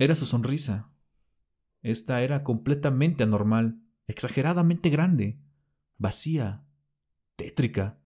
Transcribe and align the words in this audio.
Era 0.00 0.14
su 0.14 0.24
sonrisa. 0.24 0.90
Esta 1.82 2.22
era 2.22 2.42
completamente 2.42 3.22
anormal, 3.22 3.82
exageradamente 4.06 4.88
grande, 4.88 5.42
vacía, 5.98 6.64
tétrica. 7.36 8.00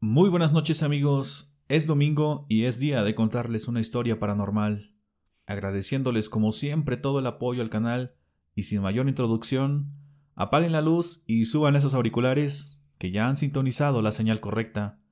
Muy 0.00 0.30
buenas 0.30 0.54
noches 0.54 0.82
amigos, 0.82 1.62
es 1.68 1.86
domingo 1.86 2.46
y 2.48 2.64
es 2.64 2.80
día 2.80 3.02
de 3.02 3.14
contarles 3.14 3.68
una 3.68 3.80
historia 3.80 4.18
paranormal. 4.18 4.96
Agradeciéndoles 5.44 6.30
como 6.30 6.52
siempre 6.52 6.96
todo 6.96 7.18
el 7.18 7.26
apoyo 7.26 7.60
al 7.60 7.68
canal 7.68 8.14
y 8.54 8.62
sin 8.62 8.80
mayor 8.80 9.06
introducción, 9.06 9.92
apaguen 10.36 10.72
la 10.72 10.80
luz 10.80 11.24
y 11.26 11.44
suban 11.44 11.76
esos 11.76 11.92
auriculares 11.92 12.82
que 12.96 13.10
ya 13.10 13.28
han 13.28 13.36
sintonizado 13.36 14.00
la 14.00 14.12
señal 14.12 14.40
correcta. 14.40 15.02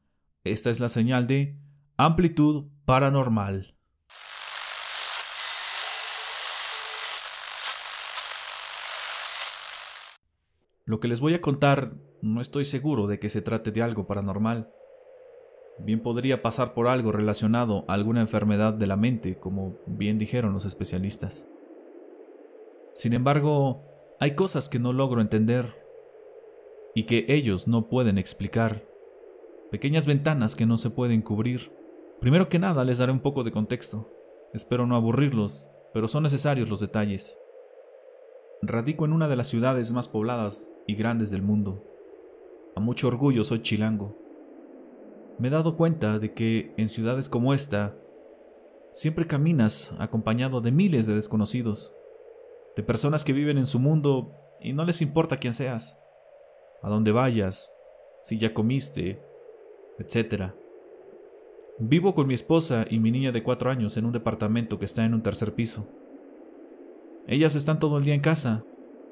Esta 0.42 0.70
es 0.70 0.80
la 0.80 0.88
señal 0.88 1.26
de 1.26 1.67
amplitud 2.00 2.68
paranormal. 2.84 3.74
Lo 10.84 11.00
que 11.00 11.08
les 11.08 11.18
voy 11.18 11.34
a 11.34 11.40
contar 11.40 11.94
no 12.22 12.40
estoy 12.40 12.64
seguro 12.66 13.08
de 13.08 13.18
que 13.18 13.28
se 13.28 13.42
trate 13.42 13.72
de 13.72 13.82
algo 13.82 14.06
paranormal. 14.06 14.72
Bien 15.80 15.98
podría 15.98 16.40
pasar 16.40 16.72
por 16.72 16.86
algo 16.86 17.10
relacionado 17.10 17.84
a 17.88 17.94
alguna 17.94 18.20
enfermedad 18.20 18.74
de 18.74 18.86
la 18.86 18.96
mente, 18.96 19.36
como 19.40 19.76
bien 19.86 20.18
dijeron 20.18 20.52
los 20.52 20.66
especialistas. 20.66 21.48
Sin 22.94 23.12
embargo, 23.12 23.82
hay 24.20 24.36
cosas 24.36 24.68
que 24.68 24.78
no 24.78 24.92
logro 24.92 25.20
entender 25.20 25.84
y 26.94 27.06
que 27.06 27.26
ellos 27.26 27.66
no 27.66 27.88
pueden 27.88 28.18
explicar. 28.18 28.84
Pequeñas 29.72 30.06
ventanas 30.06 30.54
que 30.54 30.64
no 30.64 30.78
se 30.78 30.90
pueden 30.90 31.22
cubrir. 31.22 31.76
Primero 32.20 32.48
que 32.48 32.58
nada 32.58 32.84
les 32.84 32.98
daré 32.98 33.12
un 33.12 33.20
poco 33.20 33.44
de 33.44 33.52
contexto. 33.52 34.10
Espero 34.52 34.86
no 34.86 34.96
aburrirlos, 34.96 35.70
pero 35.92 36.08
son 36.08 36.24
necesarios 36.24 36.68
los 36.68 36.80
detalles. 36.80 37.40
Radico 38.60 39.04
en 39.04 39.12
una 39.12 39.28
de 39.28 39.36
las 39.36 39.46
ciudades 39.46 39.92
más 39.92 40.08
pobladas 40.08 40.74
y 40.88 40.96
grandes 40.96 41.30
del 41.30 41.42
mundo. 41.42 41.84
A 42.74 42.80
mucho 42.80 43.06
orgullo 43.06 43.44
soy 43.44 43.60
chilango. 43.62 44.16
Me 45.38 45.46
he 45.46 45.50
dado 45.52 45.76
cuenta 45.76 46.18
de 46.18 46.34
que 46.34 46.74
en 46.76 46.88
ciudades 46.88 47.28
como 47.28 47.54
esta, 47.54 47.96
siempre 48.90 49.28
caminas 49.28 49.96
acompañado 50.00 50.60
de 50.60 50.72
miles 50.72 51.06
de 51.06 51.14
desconocidos, 51.14 51.94
de 52.74 52.82
personas 52.82 53.22
que 53.22 53.32
viven 53.32 53.58
en 53.58 53.66
su 53.66 53.78
mundo 53.78 54.32
y 54.60 54.72
no 54.72 54.84
les 54.84 55.02
importa 55.02 55.36
quién 55.36 55.54
seas, 55.54 56.02
a 56.82 56.88
dónde 56.88 57.12
vayas, 57.12 57.78
si 58.22 58.38
ya 58.38 58.52
comiste, 58.52 59.22
etc. 60.00 60.52
Vivo 61.80 62.12
con 62.12 62.26
mi 62.26 62.34
esposa 62.34 62.86
y 62.90 62.98
mi 62.98 63.12
niña 63.12 63.30
de 63.30 63.44
cuatro 63.44 63.70
años 63.70 63.96
en 63.96 64.04
un 64.04 64.10
departamento 64.10 64.80
que 64.80 64.84
está 64.84 65.04
en 65.04 65.14
un 65.14 65.22
tercer 65.22 65.54
piso. 65.54 65.88
Ellas 67.28 67.54
están 67.54 67.78
todo 67.78 67.98
el 67.98 68.04
día 68.04 68.14
en 68.14 68.20
casa. 68.20 68.64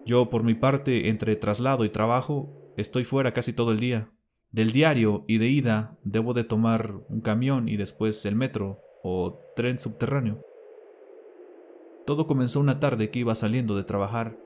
Yo, 0.05 0.31
por 0.31 0.42
mi 0.42 0.55
parte, 0.55 1.08
entre 1.08 1.36
traslado 1.36 1.84
y 1.84 1.91
trabajo, 1.91 2.73
estoy 2.77 3.05
fuera 3.05 3.33
casi 3.33 3.53
todo 3.53 3.70
el 3.70 3.78
día. 3.78 4.11
Del 4.50 4.73
diario 4.73 5.25
y 5.28 5.39
de 5.39 5.47
ida 5.47 5.97
debo 6.03 6.34
de 6.34 6.42
tomar 6.42 6.95
un 7.08 7.20
camión 7.20 7.69
y 7.69 7.77
después 7.77 8.27
el 8.27 8.34
metro 8.34 8.80
o 9.05 9.39
tren 9.55 9.78
subterráneo. 9.78 10.42
Todo 12.05 12.27
comenzó 12.27 12.58
una 12.58 12.80
tarde 12.80 13.11
que 13.11 13.20
iba 13.20 13.36
saliendo 13.36 13.77
de 13.77 13.84
trabajar. 13.84 14.36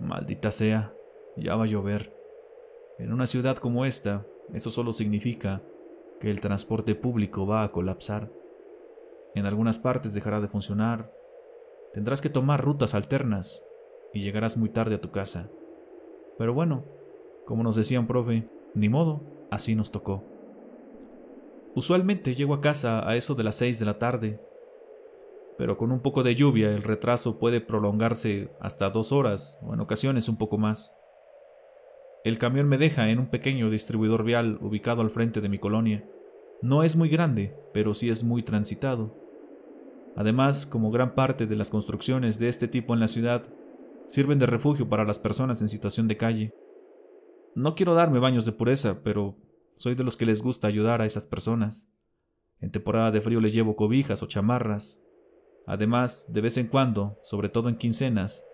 Maldita 0.00 0.50
sea, 0.50 0.94
ya 1.36 1.56
va 1.56 1.64
a 1.64 1.68
llover. 1.68 2.23
En 2.98 3.12
una 3.12 3.26
ciudad 3.26 3.56
como 3.56 3.84
esta, 3.84 4.26
eso 4.52 4.70
solo 4.70 4.92
significa 4.92 5.62
que 6.20 6.30
el 6.30 6.40
transporte 6.40 6.94
público 6.94 7.46
va 7.46 7.64
a 7.64 7.68
colapsar. 7.68 8.30
En 9.34 9.46
algunas 9.46 9.78
partes 9.78 10.14
dejará 10.14 10.40
de 10.40 10.48
funcionar. 10.48 11.12
Tendrás 11.92 12.20
que 12.20 12.28
tomar 12.28 12.64
rutas 12.64 12.94
alternas 12.94 13.68
y 14.12 14.22
llegarás 14.22 14.56
muy 14.56 14.68
tarde 14.68 14.94
a 14.94 15.00
tu 15.00 15.10
casa. 15.10 15.50
Pero 16.38 16.54
bueno, 16.54 16.84
como 17.46 17.62
nos 17.62 17.76
decía 17.76 18.00
un 18.00 18.06
profe, 18.06 18.48
ni 18.74 18.88
modo, 18.88 19.22
así 19.50 19.74
nos 19.74 19.90
tocó. 19.90 20.22
Usualmente 21.74 22.34
llego 22.34 22.54
a 22.54 22.60
casa 22.60 23.08
a 23.08 23.16
eso 23.16 23.34
de 23.34 23.42
las 23.42 23.56
6 23.56 23.80
de 23.80 23.84
la 23.84 23.98
tarde, 23.98 24.40
pero 25.58 25.76
con 25.76 25.90
un 25.92 26.00
poco 26.00 26.22
de 26.22 26.34
lluvia 26.34 26.70
el 26.70 26.82
retraso 26.82 27.38
puede 27.38 27.60
prolongarse 27.60 28.50
hasta 28.60 28.90
dos 28.90 29.12
horas 29.12 29.58
o 29.62 29.74
en 29.74 29.80
ocasiones 29.80 30.28
un 30.28 30.36
poco 30.36 30.58
más. 30.58 30.96
El 32.24 32.38
camión 32.38 32.66
me 32.66 32.78
deja 32.78 33.10
en 33.10 33.18
un 33.18 33.26
pequeño 33.26 33.68
distribuidor 33.68 34.24
vial 34.24 34.58
ubicado 34.62 35.02
al 35.02 35.10
frente 35.10 35.42
de 35.42 35.50
mi 35.50 35.58
colonia. 35.58 36.08
No 36.62 36.82
es 36.82 36.96
muy 36.96 37.10
grande, 37.10 37.54
pero 37.74 37.92
sí 37.92 38.08
es 38.08 38.24
muy 38.24 38.42
transitado. 38.42 39.14
Además, 40.16 40.64
como 40.64 40.90
gran 40.90 41.14
parte 41.14 41.46
de 41.46 41.54
las 41.54 41.68
construcciones 41.68 42.38
de 42.38 42.48
este 42.48 42.66
tipo 42.66 42.94
en 42.94 43.00
la 43.00 43.08
ciudad, 43.08 43.52
sirven 44.06 44.38
de 44.38 44.46
refugio 44.46 44.88
para 44.88 45.04
las 45.04 45.18
personas 45.18 45.60
en 45.60 45.68
situación 45.68 46.08
de 46.08 46.16
calle. 46.16 46.54
No 47.54 47.74
quiero 47.74 47.92
darme 47.92 48.20
baños 48.20 48.46
de 48.46 48.52
pureza, 48.52 49.02
pero 49.04 49.36
soy 49.76 49.94
de 49.94 50.04
los 50.04 50.16
que 50.16 50.24
les 50.24 50.42
gusta 50.42 50.66
ayudar 50.66 51.02
a 51.02 51.06
esas 51.06 51.26
personas. 51.26 51.92
En 52.58 52.70
temporada 52.70 53.10
de 53.10 53.20
frío 53.20 53.42
les 53.42 53.52
llevo 53.52 53.76
cobijas 53.76 54.22
o 54.22 54.28
chamarras. 54.28 55.06
Además, 55.66 56.32
de 56.32 56.40
vez 56.40 56.56
en 56.56 56.68
cuando, 56.68 57.18
sobre 57.22 57.50
todo 57.50 57.68
en 57.68 57.76
quincenas, 57.76 58.48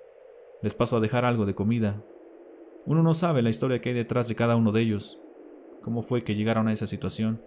les 0.60 0.74
paso 0.74 0.96
a 0.96 1.00
dejar 1.00 1.24
algo 1.24 1.46
de 1.46 1.54
comida. 1.54 2.04
Uno 2.86 3.02
no 3.02 3.14
sabe 3.14 3.42
la 3.42 3.50
historia 3.50 3.80
que 3.80 3.90
hay 3.90 3.94
detrás 3.94 4.28
de 4.28 4.34
cada 4.34 4.56
uno 4.56 4.72
de 4.72 4.80
ellos, 4.80 5.22
cómo 5.82 6.02
fue 6.02 6.24
que 6.24 6.34
llegaron 6.34 6.68
a 6.68 6.72
esa 6.72 6.86
situación. 6.86 7.42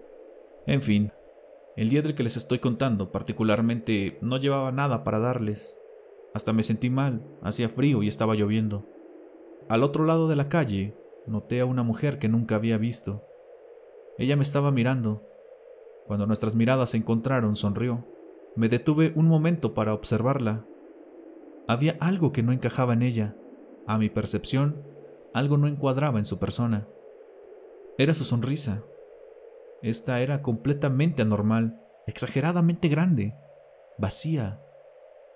En 0.65 0.81
fin, 0.81 1.11
el 1.75 1.89
día 1.89 2.01
del 2.01 2.13
que 2.13 2.23
les 2.23 2.37
estoy 2.37 2.59
contando 2.59 3.11
particularmente 3.11 4.17
no 4.21 4.37
llevaba 4.37 4.71
nada 4.71 5.03
para 5.03 5.19
darles. 5.19 5.81
Hasta 6.33 6.53
me 6.53 6.63
sentí 6.63 6.89
mal, 6.89 7.25
hacía 7.41 7.67
frío 7.67 8.03
y 8.03 8.07
estaba 8.07 8.35
lloviendo. 8.35 8.87
Al 9.69 9.83
otro 9.83 10.05
lado 10.05 10.27
de 10.27 10.35
la 10.35 10.49
calle 10.49 10.95
noté 11.25 11.59
a 11.59 11.65
una 11.65 11.83
mujer 11.83 12.19
que 12.19 12.29
nunca 12.29 12.55
había 12.55 12.77
visto. 12.77 13.23
Ella 14.17 14.35
me 14.35 14.43
estaba 14.43 14.71
mirando. 14.71 15.23
Cuando 16.05 16.27
nuestras 16.27 16.53
miradas 16.53 16.91
se 16.91 16.97
encontraron, 16.97 17.55
sonrió. 17.55 18.05
Me 18.55 18.69
detuve 18.69 19.13
un 19.15 19.27
momento 19.27 19.73
para 19.73 19.93
observarla. 19.93 20.65
Había 21.67 21.97
algo 21.99 22.31
que 22.31 22.43
no 22.43 22.51
encajaba 22.51 22.93
en 22.93 23.01
ella. 23.01 23.35
A 23.87 23.97
mi 23.97 24.09
percepción, 24.09 24.83
algo 25.33 25.57
no 25.57 25.67
encuadraba 25.67 26.19
en 26.19 26.25
su 26.25 26.39
persona. 26.39 26.87
Era 27.97 28.13
su 28.13 28.23
sonrisa. 28.23 28.83
Esta 29.81 30.21
era 30.21 30.41
completamente 30.41 31.21
anormal, 31.21 31.81
exageradamente 32.07 32.87
grande, 32.87 33.35
vacía, 33.97 34.61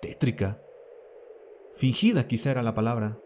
tétrica. 0.00 0.60
Fingida 1.74 2.26
quizá 2.26 2.50
era 2.52 2.62
la 2.62 2.74
palabra. 2.74 3.18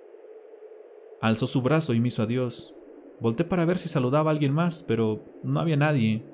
Alzó 1.21 1.47
su 1.47 1.63
brazo 1.63 1.95
y 1.95 2.01
me 2.01 2.09
hizo 2.09 2.23
adiós. 2.23 2.77
Volté 3.21 3.45
para 3.45 3.65
ver 3.65 3.79
si 3.79 3.89
saludaba 3.89 4.31
a 4.31 4.33
alguien 4.33 4.53
más, 4.53 4.83
pero 4.83 5.25
no 5.45 5.61
había 5.61 5.77
nadie. 5.77 6.25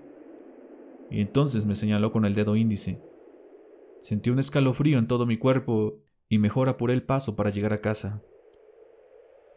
Y 1.10 1.20
entonces 1.20 1.66
me 1.66 1.74
señaló 1.74 2.10
con 2.10 2.24
el 2.24 2.34
dedo 2.34 2.56
índice. 2.56 3.02
Sentí 4.00 4.30
un 4.30 4.38
escalofrío 4.38 4.98
en 4.98 5.06
todo 5.06 5.26
mi 5.26 5.36
cuerpo 5.36 5.98
y 6.28 6.38
mejor 6.38 6.68
apuré 6.68 6.94
el 6.94 7.02
paso 7.02 7.36
para 7.36 7.50
llegar 7.50 7.72
a 7.72 7.78
casa. 7.78 8.22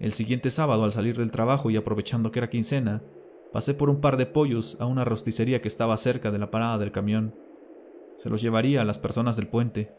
El 0.01 0.11
siguiente 0.11 0.49
sábado, 0.49 0.83
al 0.83 0.91
salir 0.91 1.17
del 1.17 1.31
trabajo 1.31 1.69
y 1.69 1.77
aprovechando 1.77 2.31
que 2.31 2.39
era 2.39 2.49
quincena, 2.49 3.01
Pasé 3.51 3.73
por 3.73 3.89
un 3.89 3.99
par 3.99 4.15
de 4.15 4.25
pollos 4.25 4.79
a 4.79 4.85
una 4.85 5.03
rosticería 5.03 5.61
que 5.61 5.67
estaba 5.67 5.97
cerca 5.97 6.31
de 6.31 6.39
la 6.39 6.51
parada 6.51 6.77
del 6.77 6.93
camión. 6.93 7.35
Se 8.15 8.29
los 8.29 8.41
llevaría 8.41 8.81
a 8.81 8.85
las 8.85 8.97
personas 8.97 9.35
del 9.35 9.47
puente. 9.47 9.93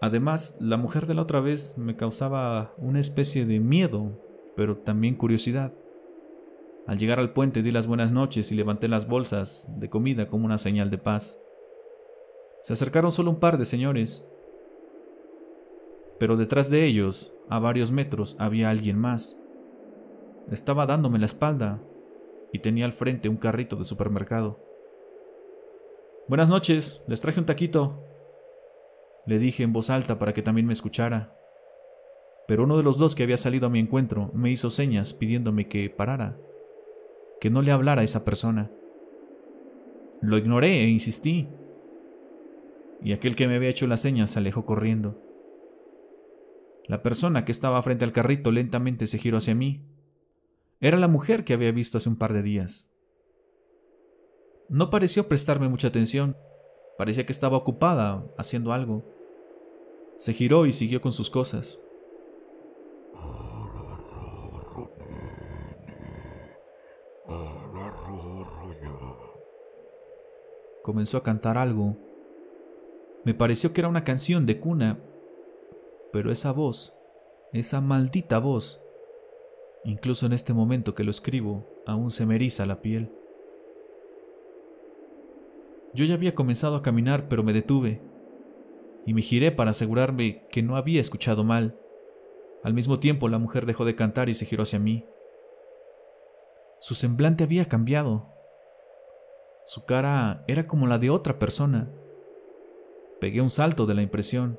Además, 0.00 0.58
la 0.60 0.78
mujer 0.78 1.06
de 1.06 1.14
la 1.14 1.22
otra 1.22 1.40
vez 1.40 1.76
me 1.76 1.94
causaba 1.94 2.74
una 2.78 3.00
especie 3.00 3.44
de 3.44 3.60
miedo, 3.60 4.18
pero 4.56 4.78
también 4.78 5.14
curiosidad. 5.14 5.74
Al 6.86 6.98
llegar 6.98 7.20
al 7.20 7.34
puente 7.34 7.62
di 7.62 7.70
las 7.70 7.86
buenas 7.86 8.12
noches 8.12 8.50
y 8.50 8.56
levanté 8.56 8.88
las 8.88 9.06
bolsas 9.06 9.74
de 9.78 9.90
comida 9.90 10.28
como 10.28 10.46
una 10.46 10.58
señal 10.58 10.90
de 10.90 10.98
paz. 10.98 11.42
Se 12.62 12.72
acercaron 12.72 13.12
solo 13.12 13.30
un 13.30 13.40
par 13.40 13.58
de 13.58 13.66
señores, 13.66 14.28
pero 16.22 16.36
detrás 16.36 16.70
de 16.70 16.84
ellos, 16.84 17.34
a 17.48 17.58
varios 17.58 17.90
metros, 17.90 18.36
había 18.38 18.70
alguien 18.70 18.96
más. 18.96 19.42
Estaba 20.52 20.86
dándome 20.86 21.18
la 21.18 21.26
espalda, 21.26 21.82
y 22.52 22.60
tenía 22.60 22.84
al 22.84 22.92
frente 22.92 23.28
un 23.28 23.38
carrito 23.38 23.74
de 23.74 23.84
supermercado. 23.84 24.64
Buenas 26.28 26.48
noches, 26.48 27.04
les 27.08 27.20
traje 27.20 27.40
un 27.40 27.46
taquito. 27.46 28.04
Le 29.26 29.40
dije 29.40 29.64
en 29.64 29.72
voz 29.72 29.90
alta 29.90 30.20
para 30.20 30.32
que 30.32 30.42
también 30.42 30.64
me 30.64 30.72
escuchara. 30.72 31.36
Pero 32.46 32.62
uno 32.62 32.76
de 32.76 32.84
los 32.84 32.98
dos 32.98 33.16
que 33.16 33.24
había 33.24 33.36
salido 33.36 33.66
a 33.66 33.70
mi 33.70 33.80
encuentro 33.80 34.30
me 34.32 34.52
hizo 34.52 34.70
señas 34.70 35.14
pidiéndome 35.14 35.66
que 35.66 35.90
parara, 35.90 36.38
que 37.40 37.50
no 37.50 37.62
le 37.62 37.72
hablara 37.72 38.02
a 38.02 38.04
esa 38.04 38.24
persona. 38.24 38.70
Lo 40.20 40.38
ignoré 40.38 40.84
e 40.84 40.88
insistí. 40.88 41.48
Y 43.02 43.12
aquel 43.12 43.34
que 43.34 43.48
me 43.48 43.56
había 43.56 43.70
hecho 43.70 43.88
las 43.88 44.02
señas 44.02 44.30
se 44.30 44.38
alejó 44.38 44.64
corriendo. 44.64 45.21
La 46.86 47.02
persona 47.02 47.44
que 47.44 47.52
estaba 47.52 47.82
frente 47.82 48.04
al 48.04 48.12
carrito 48.12 48.50
lentamente 48.50 49.06
se 49.06 49.18
giró 49.18 49.38
hacia 49.38 49.54
mí 49.54 49.86
Era 50.80 50.96
la 50.96 51.08
mujer 51.08 51.44
que 51.44 51.54
había 51.54 51.72
visto 51.72 51.98
hace 51.98 52.08
un 52.08 52.16
par 52.16 52.32
de 52.32 52.42
días. 52.42 52.96
No 54.68 54.90
pareció 54.90 55.28
prestarme 55.28 55.68
mucha 55.68 55.88
atención. 55.88 56.36
Parecía 56.98 57.26
que 57.26 57.32
estaba 57.32 57.56
ocupada 57.56 58.24
haciendo 58.38 58.72
algo. 58.72 59.04
Se 60.16 60.32
giró 60.32 60.66
y 60.66 60.72
siguió 60.72 61.00
con 61.00 61.12
sus 61.12 61.30
cosas. 61.30 61.80
Comenzó 70.82 71.18
a 71.18 71.22
cantar 71.22 71.58
algo. 71.58 71.96
Me 73.24 73.34
pareció 73.34 73.72
que 73.72 73.80
era 73.80 73.88
una 73.88 74.04
canción 74.04 74.46
de 74.46 74.58
cuna, 74.58 74.98
pero 76.12 76.30
esa 76.30 76.52
voz, 76.52 76.98
esa 77.52 77.80
maldita 77.80 78.38
voz, 78.38 78.84
incluso 79.84 80.26
en 80.26 80.32
este 80.32 80.52
momento 80.52 80.94
que 80.94 81.04
lo 81.04 81.10
escribo, 81.10 81.66
aún 81.86 82.10
se 82.10 82.26
me 82.26 82.34
eriza 82.34 82.66
la 82.66 82.82
piel. 82.82 83.10
Yo 85.94 86.04
ya 86.04 86.14
había 86.14 86.34
comenzado 86.34 86.76
a 86.76 86.82
caminar, 86.82 87.28
pero 87.28 87.42
me 87.42 87.52
detuve 87.52 88.00
y 89.04 89.14
me 89.14 89.22
giré 89.22 89.50
para 89.50 89.70
asegurarme 89.70 90.46
que 90.48 90.62
no 90.62 90.76
había 90.76 91.00
escuchado 91.00 91.44
mal. 91.44 91.78
Al 92.62 92.74
mismo 92.74 93.00
tiempo 93.00 93.28
la 93.28 93.38
mujer 93.38 93.66
dejó 93.66 93.84
de 93.84 93.94
cantar 93.94 94.28
y 94.28 94.34
se 94.34 94.46
giró 94.46 94.62
hacia 94.62 94.78
mí. 94.78 95.04
Su 96.78 96.94
semblante 96.94 97.44
había 97.44 97.66
cambiado. 97.66 98.28
Su 99.66 99.84
cara 99.84 100.44
era 100.46 100.64
como 100.64 100.86
la 100.86 100.98
de 100.98 101.10
otra 101.10 101.38
persona. 101.38 101.90
Pegué 103.20 103.40
un 103.40 103.50
salto 103.50 103.86
de 103.86 103.94
la 103.94 104.02
impresión. 104.02 104.58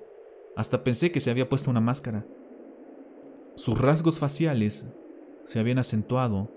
Hasta 0.56 0.84
pensé 0.84 1.12
que 1.12 1.20
se 1.20 1.32
había 1.32 1.50
puesto 1.50 1.72
una 1.72 1.80
máscara. 1.80 2.26
Sus 3.56 3.80
rasgos 3.80 4.20
faciales 4.20 4.96
se 5.44 5.60
habían 5.60 5.80
acentuado. 5.80 6.52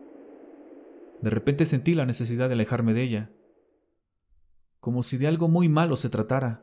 De 1.20 1.30
repente 1.30 1.66
sentí 1.66 1.94
la 1.94 2.06
necesidad 2.06 2.48
de 2.48 2.54
alejarme 2.54 2.94
de 2.94 3.02
ella, 3.02 3.30
como 4.80 5.02
si 5.02 5.16
de 5.16 5.26
algo 5.26 5.48
muy 5.48 5.68
malo 5.68 5.96
se 5.96 6.10
tratara. 6.10 6.62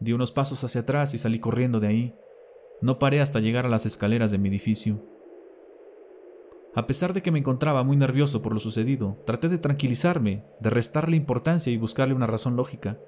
Di 0.00 0.12
unos 0.12 0.30
pasos 0.30 0.62
hacia 0.64 0.82
atrás 0.82 1.12
y 1.14 1.18
salí 1.18 1.40
corriendo 1.40 1.80
de 1.80 1.88
ahí. 1.88 2.14
No 2.80 2.98
paré 2.98 3.20
hasta 3.20 3.40
llegar 3.40 3.66
a 3.66 3.68
las 3.68 3.84
escaleras 3.84 4.30
de 4.30 4.38
mi 4.38 4.48
edificio. 4.48 5.04
A 6.74 6.86
pesar 6.86 7.12
de 7.12 7.22
que 7.22 7.32
me 7.32 7.40
encontraba 7.40 7.82
muy 7.82 7.96
nervioso 7.96 8.40
por 8.40 8.54
lo 8.54 8.60
sucedido, 8.60 9.20
traté 9.26 9.48
de 9.48 9.58
tranquilizarme, 9.58 10.44
de 10.60 10.70
restarle 10.70 11.16
importancia 11.16 11.72
y 11.72 11.76
buscarle 11.76 12.14
una 12.14 12.28
razón 12.28 12.56
lógica. 12.56 12.98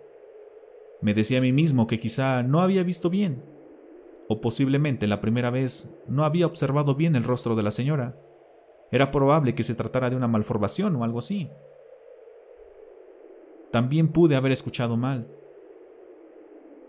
Me 1.00 1.14
decía 1.14 1.38
a 1.38 1.40
mí 1.40 1.52
mismo 1.52 1.86
que 1.86 1.98
quizá 1.98 2.42
no 2.42 2.60
había 2.60 2.82
visto 2.82 3.08
bien, 3.10 3.42
o 4.28 4.40
posiblemente 4.40 5.06
la 5.06 5.20
primera 5.20 5.50
vez 5.50 5.98
no 6.06 6.24
había 6.24 6.46
observado 6.46 6.94
bien 6.94 7.16
el 7.16 7.24
rostro 7.24 7.56
de 7.56 7.62
la 7.62 7.70
señora. 7.70 8.16
Era 8.92 9.10
probable 9.10 9.54
que 9.54 9.62
se 9.62 9.74
tratara 9.74 10.10
de 10.10 10.16
una 10.16 10.28
malformación 10.28 10.96
o 10.96 11.04
algo 11.04 11.18
así. 11.18 11.50
También 13.70 14.08
pude 14.08 14.36
haber 14.36 14.52
escuchado 14.52 14.96
mal. 14.96 15.28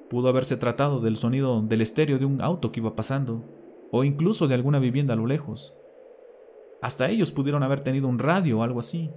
Pudo 0.10 0.30
haberse 0.30 0.58
tratado 0.58 1.00
del 1.00 1.16
sonido 1.16 1.62
del 1.62 1.82
estéreo 1.82 2.18
de 2.20 2.26
un 2.26 2.42
auto 2.42 2.72
que 2.72 2.80
iba 2.80 2.96
pasando, 2.96 3.46
o 3.92 4.04
incluso 4.04 4.48
de 4.48 4.56
alguna 4.56 4.80
vivienda 4.80 5.14
a 5.14 5.18
lo 5.18 5.26
lejos. 5.26 5.78
Hasta 6.82 7.10
ellos 7.10 7.32
pudieron 7.32 7.64
haber 7.64 7.82
tenido 7.82 8.08
un 8.08 8.20
radio 8.20 8.60
o 8.60 8.64
algo 8.64 8.80
así. 8.80 9.12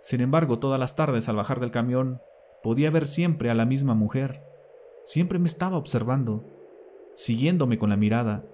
Sin 0.00 0.22
embargo, 0.22 0.58
todas 0.58 0.80
las 0.80 0.96
tardes 0.96 1.28
al 1.28 1.36
bajar 1.36 1.60
del 1.60 1.70
camión, 1.70 2.20
podía 2.62 2.90
ver 2.90 3.06
siempre 3.06 3.50
a 3.50 3.54
la 3.54 3.66
misma 3.66 3.94
mujer. 3.94 4.42
Siempre 5.04 5.38
me 5.38 5.46
estaba 5.46 5.76
observando, 5.76 6.44
siguiéndome 7.14 7.78
con 7.78 7.90
la 7.90 7.96
mirada. 7.96 8.44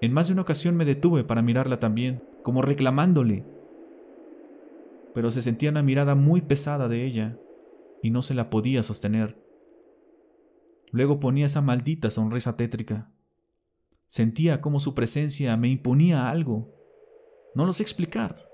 En 0.00 0.12
más 0.12 0.28
de 0.28 0.34
una 0.34 0.42
ocasión 0.42 0.76
me 0.76 0.84
detuve 0.84 1.24
para 1.24 1.42
mirarla 1.42 1.78
también, 1.78 2.22
como 2.42 2.62
reclamándole. 2.62 3.44
Pero 5.14 5.30
se 5.30 5.42
sentía 5.42 5.70
una 5.70 5.82
mirada 5.82 6.14
muy 6.14 6.40
pesada 6.40 6.88
de 6.88 7.04
ella, 7.04 7.38
y 8.02 8.10
no 8.10 8.22
se 8.22 8.34
la 8.34 8.50
podía 8.50 8.82
sostener. 8.82 9.36
Luego 10.90 11.20
ponía 11.20 11.46
esa 11.46 11.60
maldita 11.60 12.10
sonrisa 12.10 12.56
tétrica. 12.56 13.12
Sentía 14.06 14.60
como 14.60 14.80
su 14.80 14.94
presencia 14.94 15.56
me 15.56 15.68
imponía 15.68 16.30
algo. 16.30 16.74
No 17.54 17.66
lo 17.66 17.72
sé 17.72 17.82
explicar, 17.82 18.48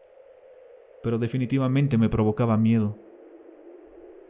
pero 1.03 1.19
definitivamente 1.19 1.97
me 1.97 2.09
provocaba 2.09 2.57
miedo. 2.57 3.06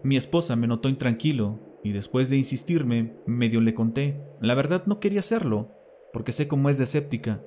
Mi 0.06 0.16
esposa 0.16 0.54
me 0.54 0.68
notó 0.68 0.88
intranquilo 0.88 1.58
y 1.82 1.90
después 1.90 2.30
de 2.30 2.36
insistirme, 2.36 3.16
medio 3.26 3.60
le 3.60 3.74
conté. 3.74 4.22
La 4.40 4.54
verdad 4.54 4.84
no 4.86 5.00
quería 5.00 5.18
hacerlo, 5.18 5.72
porque 6.12 6.30
sé 6.30 6.46
cómo 6.46 6.70
es 6.70 6.78
de 6.78 6.84
escéptica. 6.84 7.42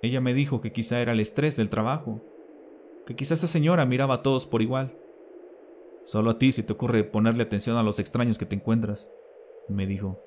Ella 0.00 0.20
me 0.20 0.34
dijo 0.34 0.60
que 0.60 0.70
quizá 0.70 1.00
era 1.00 1.10
el 1.10 1.18
estrés 1.18 1.56
del 1.56 1.68
trabajo, 1.68 2.22
que 3.06 3.16
quizá 3.16 3.34
esa 3.34 3.48
señora 3.48 3.86
miraba 3.86 4.14
a 4.14 4.22
todos 4.22 4.46
por 4.46 4.62
igual. 4.62 4.96
Solo 6.04 6.30
a 6.30 6.38
ti 6.38 6.52
se 6.52 6.62
te 6.62 6.72
ocurre 6.72 7.02
ponerle 7.02 7.42
atención 7.42 7.76
a 7.76 7.82
los 7.82 7.98
extraños 7.98 8.38
que 8.38 8.46
te 8.46 8.54
encuentras, 8.54 9.12
me 9.66 9.84
dijo. 9.84 10.22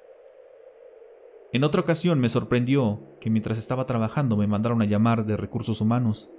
En 1.53 1.63
otra 1.63 1.79
ocasión 1.79 2.19
me 2.19 2.27
sorprendió 2.27 3.15
que 3.21 3.29
mientras 3.29 3.57
estaba 3.57 3.85
trabajando 3.85 4.35
me 4.35 4.47
mandaron 4.47 4.81
a 4.81 4.85
llamar 4.85 5.25
de 5.25 5.37
recursos 5.37 5.79
humanos. 5.79 6.33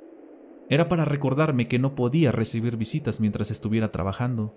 Era 0.69 0.91
para 0.91 1.07
recordarme 1.07 1.67
que 1.67 1.79
no 1.79 1.95
podía 1.95 2.31
recibir 2.31 2.77
visitas 2.77 3.21
mientras 3.23 3.51
estuviera 3.51 3.91
trabajando. 3.91 4.55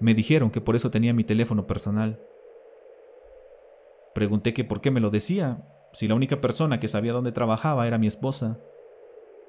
Me 0.00 0.14
dijeron 0.14 0.50
que 0.50 0.60
por 0.60 0.76
eso 0.76 0.90
tenía 0.90 1.12
mi 1.12 1.24
teléfono 1.24 1.66
personal. 1.66 2.20
Pregunté 4.14 4.54
que 4.54 4.64
por 4.64 4.80
qué 4.80 4.90
me 4.90 5.00
lo 5.00 5.10
decía, 5.10 5.66
si 5.92 6.08
la 6.08 6.14
única 6.14 6.40
persona 6.40 6.80
que 6.80 6.88
sabía 6.88 7.12
dónde 7.12 7.32
trabajaba 7.32 7.86
era 7.86 7.98
mi 7.98 8.06
esposa, 8.06 8.60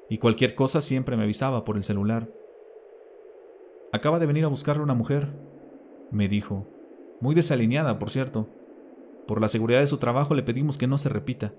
y 0.09 0.17
cualquier 0.17 0.55
cosa 0.55 0.81
siempre 0.81 1.15
me 1.17 1.23
avisaba 1.23 1.63
por 1.63 1.77
el 1.77 1.83
celular. 1.83 2.31
Acaba 3.91 4.19
de 4.19 4.25
venir 4.25 4.45
a 4.45 4.49
buscarle 4.49 4.83
una 4.83 4.95
mujer, 4.95 5.27
me 6.11 6.27
dijo, 6.27 6.67
muy 7.21 7.35
desalineada, 7.35 7.99
por 7.99 8.09
cierto. 8.09 8.47
Por 9.27 9.41
la 9.41 9.47
seguridad 9.47 9.79
de 9.79 9.87
su 9.87 9.97
trabajo 9.97 10.33
le 10.33 10.43
pedimos 10.43 10.77
que 10.77 10.87
no 10.87 10.97
se 10.97 11.09
repita. 11.09 11.53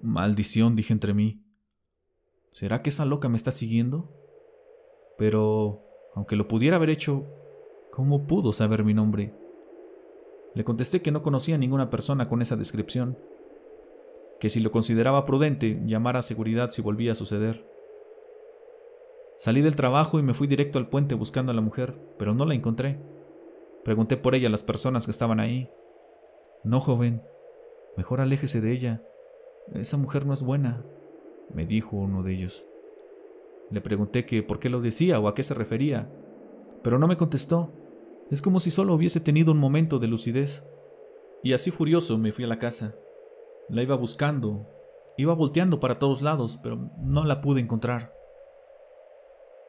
Maldición, 0.00 0.76
dije 0.76 0.92
entre 0.92 1.14
mí. 1.14 1.42
¿Será 2.50 2.82
que 2.82 2.90
esa 2.90 3.04
loca 3.04 3.28
me 3.28 3.36
está 3.36 3.50
siguiendo? 3.50 4.12
Pero, 5.18 5.82
aunque 6.14 6.36
lo 6.36 6.46
pudiera 6.46 6.76
haber 6.76 6.90
hecho, 6.90 7.26
¿cómo 7.96 8.26
pudo 8.26 8.52
saber 8.52 8.84
mi 8.84 8.92
nombre? 8.92 9.32
Le 10.54 10.64
contesté 10.64 11.00
que 11.00 11.10
no 11.10 11.22
conocía 11.22 11.54
a 11.54 11.58
ninguna 11.58 11.88
persona 11.88 12.26
con 12.26 12.42
esa 12.42 12.54
descripción, 12.54 13.16
que 14.38 14.50
si 14.50 14.60
lo 14.60 14.70
consideraba 14.70 15.24
prudente, 15.24 15.80
llamara 15.86 16.18
a 16.18 16.22
seguridad 16.22 16.68
si 16.68 16.82
volvía 16.82 17.12
a 17.12 17.14
suceder. 17.14 17.66
Salí 19.38 19.62
del 19.62 19.76
trabajo 19.76 20.18
y 20.18 20.22
me 20.22 20.34
fui 20.34 20.46
directo 20.46 20.78
al 20.78 20.90
puente 20.90 21.14
buscando 21.14 21.52
a 21.52 21.54
la 21.54 21.62
mujer, 21.62 21.98
pero 22.18 22.34
no 22.34 22.44
la 22.44 22.54
encontré. 22.54 23.00
Pregunté 23.82 24.18
por 24.18 24.34
ella 24.34 24.48
a 24.48 24.50
las 24.50 24.62
personas 24.62 25.06
que 25.06 25.10
estaban 25.10 25.40
ahí, 25.40 25.70
no, 26.64 26.80
joven, 26.80 27.22
mejor 27.96 28.20
aléjese 28.20 28.60
de 28.60 28.72
ella. 28.72 29.02
Esa 29.72 29.96
mujer 29.96 30.26
no 30.26 30.34
es 30.34 30.42
buena, 30.42 30.84
me 31.50 31.64
dijo 31.64 31.96
uno 31.96 32.22
de 32.22 32.34
ellos. 32.34 32.68
Le 33.70 33.80
pregunté 33.80 34.26
que 34.26 34.42
por 34.42 34.58
qué 34.58 34.68
lo 34.68 34.82
decía 34.82 35.18
o 35.18 35.28
a 35.28 35.34
qué 35.34 35.42
se 35.42 35.54
refería, 35.54 36.12
pero 36.82 36.98
no 36.98 37.08
me 37.08 37.16
contestó. 37.16 37.72
Es 38.30 38.42
como 38.42 38.60
si 38.60 38.70
solo 38.70 38.94
hubiese 38.94 39.20
tenido 39.20 39.52
un 39.52 39.58
momento 39.58 39.98
de 39.98 40.08
lucidez. 40.08 40.68
Y 41.42 41.52
así 41.52 41.70
furioso 41.70 42.18
me 42.18 42.32
fui 42.32 42.44
a 42.44 42.48
la 42.48 42.58
casa. 42.58 42.94
La 43.68 43.82
iba 43.82 43.94
buscando, 43.96 44.68
iba 45.16 45.34
volteando 45.34 45.80
para 45.80 45.98
todos 45.98 46.22
lados, 46.22 46.58
pero 46.62 46.90
no 46.98 47.24
la 47.24 47.40
pude 47.40 47.60
encontrar. 47.60 48.12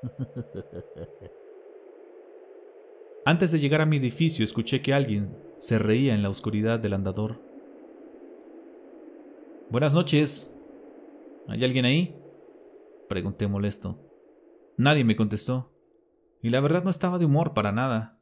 Antes 3.26 3.52
de 3.52 3.60
llegar 3.60 3.82
a 3.82 3.86
mi 3.86 3.98
edificio 3.98 4.46
escuché 4.46 4.82
que 4.82 4.94
alguien 4.94 5.38
se 5.58 5.78
reía 5.80 6.14
en 6.14 6.22
la 6.22 6.30
oscuridad 6.30 6.80
del 6.80 6.94
andador. 6.94 7.42
Buenas 9.70 9.94
noches. 9.94 10.62
¿Hay 11.48 11.64
alguien 11.64 11.86
ahí? 11.86 12.16
Pregunté 13.10 13.48
molesto. 13.48 14.00
Nadie 14.78 15.04
me 15.04 15.16
contestó, 15.16 15.74
y 16.42 16.50
la 16.50 16.60
verdad 16.60 16.84
no 16.84 16.90
estaba 16.90 17.18
de 17.18 17.26
humor 17.26 17.54
para 17.54 17.72
nada. 17.72 18.17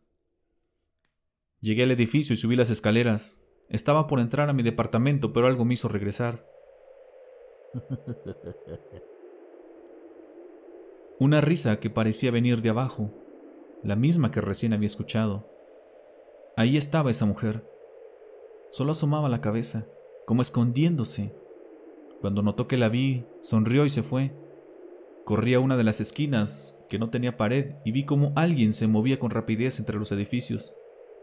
Llegué 1.66 1.82
al 1.82 1.90
edificio 1.90 2.36
y 2.36 2.38
subí 2.38 2.56
las 2.56 2.70
escaleras. 2.70 3.52
Estaba 3.70 4.06
por 4.06 4.20
entrar 4.20 4.52
a 4.52 4.54
mi 4.54 4.62
departamento, 4.62 5.34
pero 5.34 5.48
algo 5.48 5.66
me 5.66 5.74
hizo 5.74 5.88
regresar. 5.88 6.48
Una 11.20 11.42
risa 11.42 11.80
que 11.80 11.90
parecía 11.90 12.30
venir 12.30 12.62
de 12.62 12.70
abajo, 12.70 13.10
la 13.82 13.96
misma 13.96 14.30
que 14.30 14.42
recién 14.42 14.74
había 14.74 14.86
escuchado. 14.86 15.50
Ahí 16.56 16.78
estaba 16.78 17.10
esa 17.10 17.26
mujer. 17.26 17.68
Solo 18.70 18.92
asomaba 18.92 19.28
la 19.28 19.42
cabeza, 19.42 19.88
como 20.28 20.44
escondiéndose. 20.44 21.36
Cuando 22.22 22.44
notó 22.44 22.68
que 22.68 22.78
la 22.78 22.90
vi, 22.90 23.26
sonrió 23.42 23.86
y 23.86 23.90
se 23.90 24.04
fue. 24.04 24.36
Corrí 25.24 25.56
a 25.56 25.60
una 25.60 25.78
de 25.78 25.84
las 25.84 26.00
esquinas, 26.00 26.86
que 26.90 27.00
no 27.00 27.10
tenía 27.10 27.38
pared, 27.38 27.74
y 27.84 27.92
vi 27.92 28.06
como 28.06 28.34
alguien 28.36 28.72
se 28.72 28.88
movía 28.88 29.18
con 29.18 29.32
rapidez 29.32 29.80
entre 29.80 29.98
los 29.98 30.12
edificios. 30.12 30.78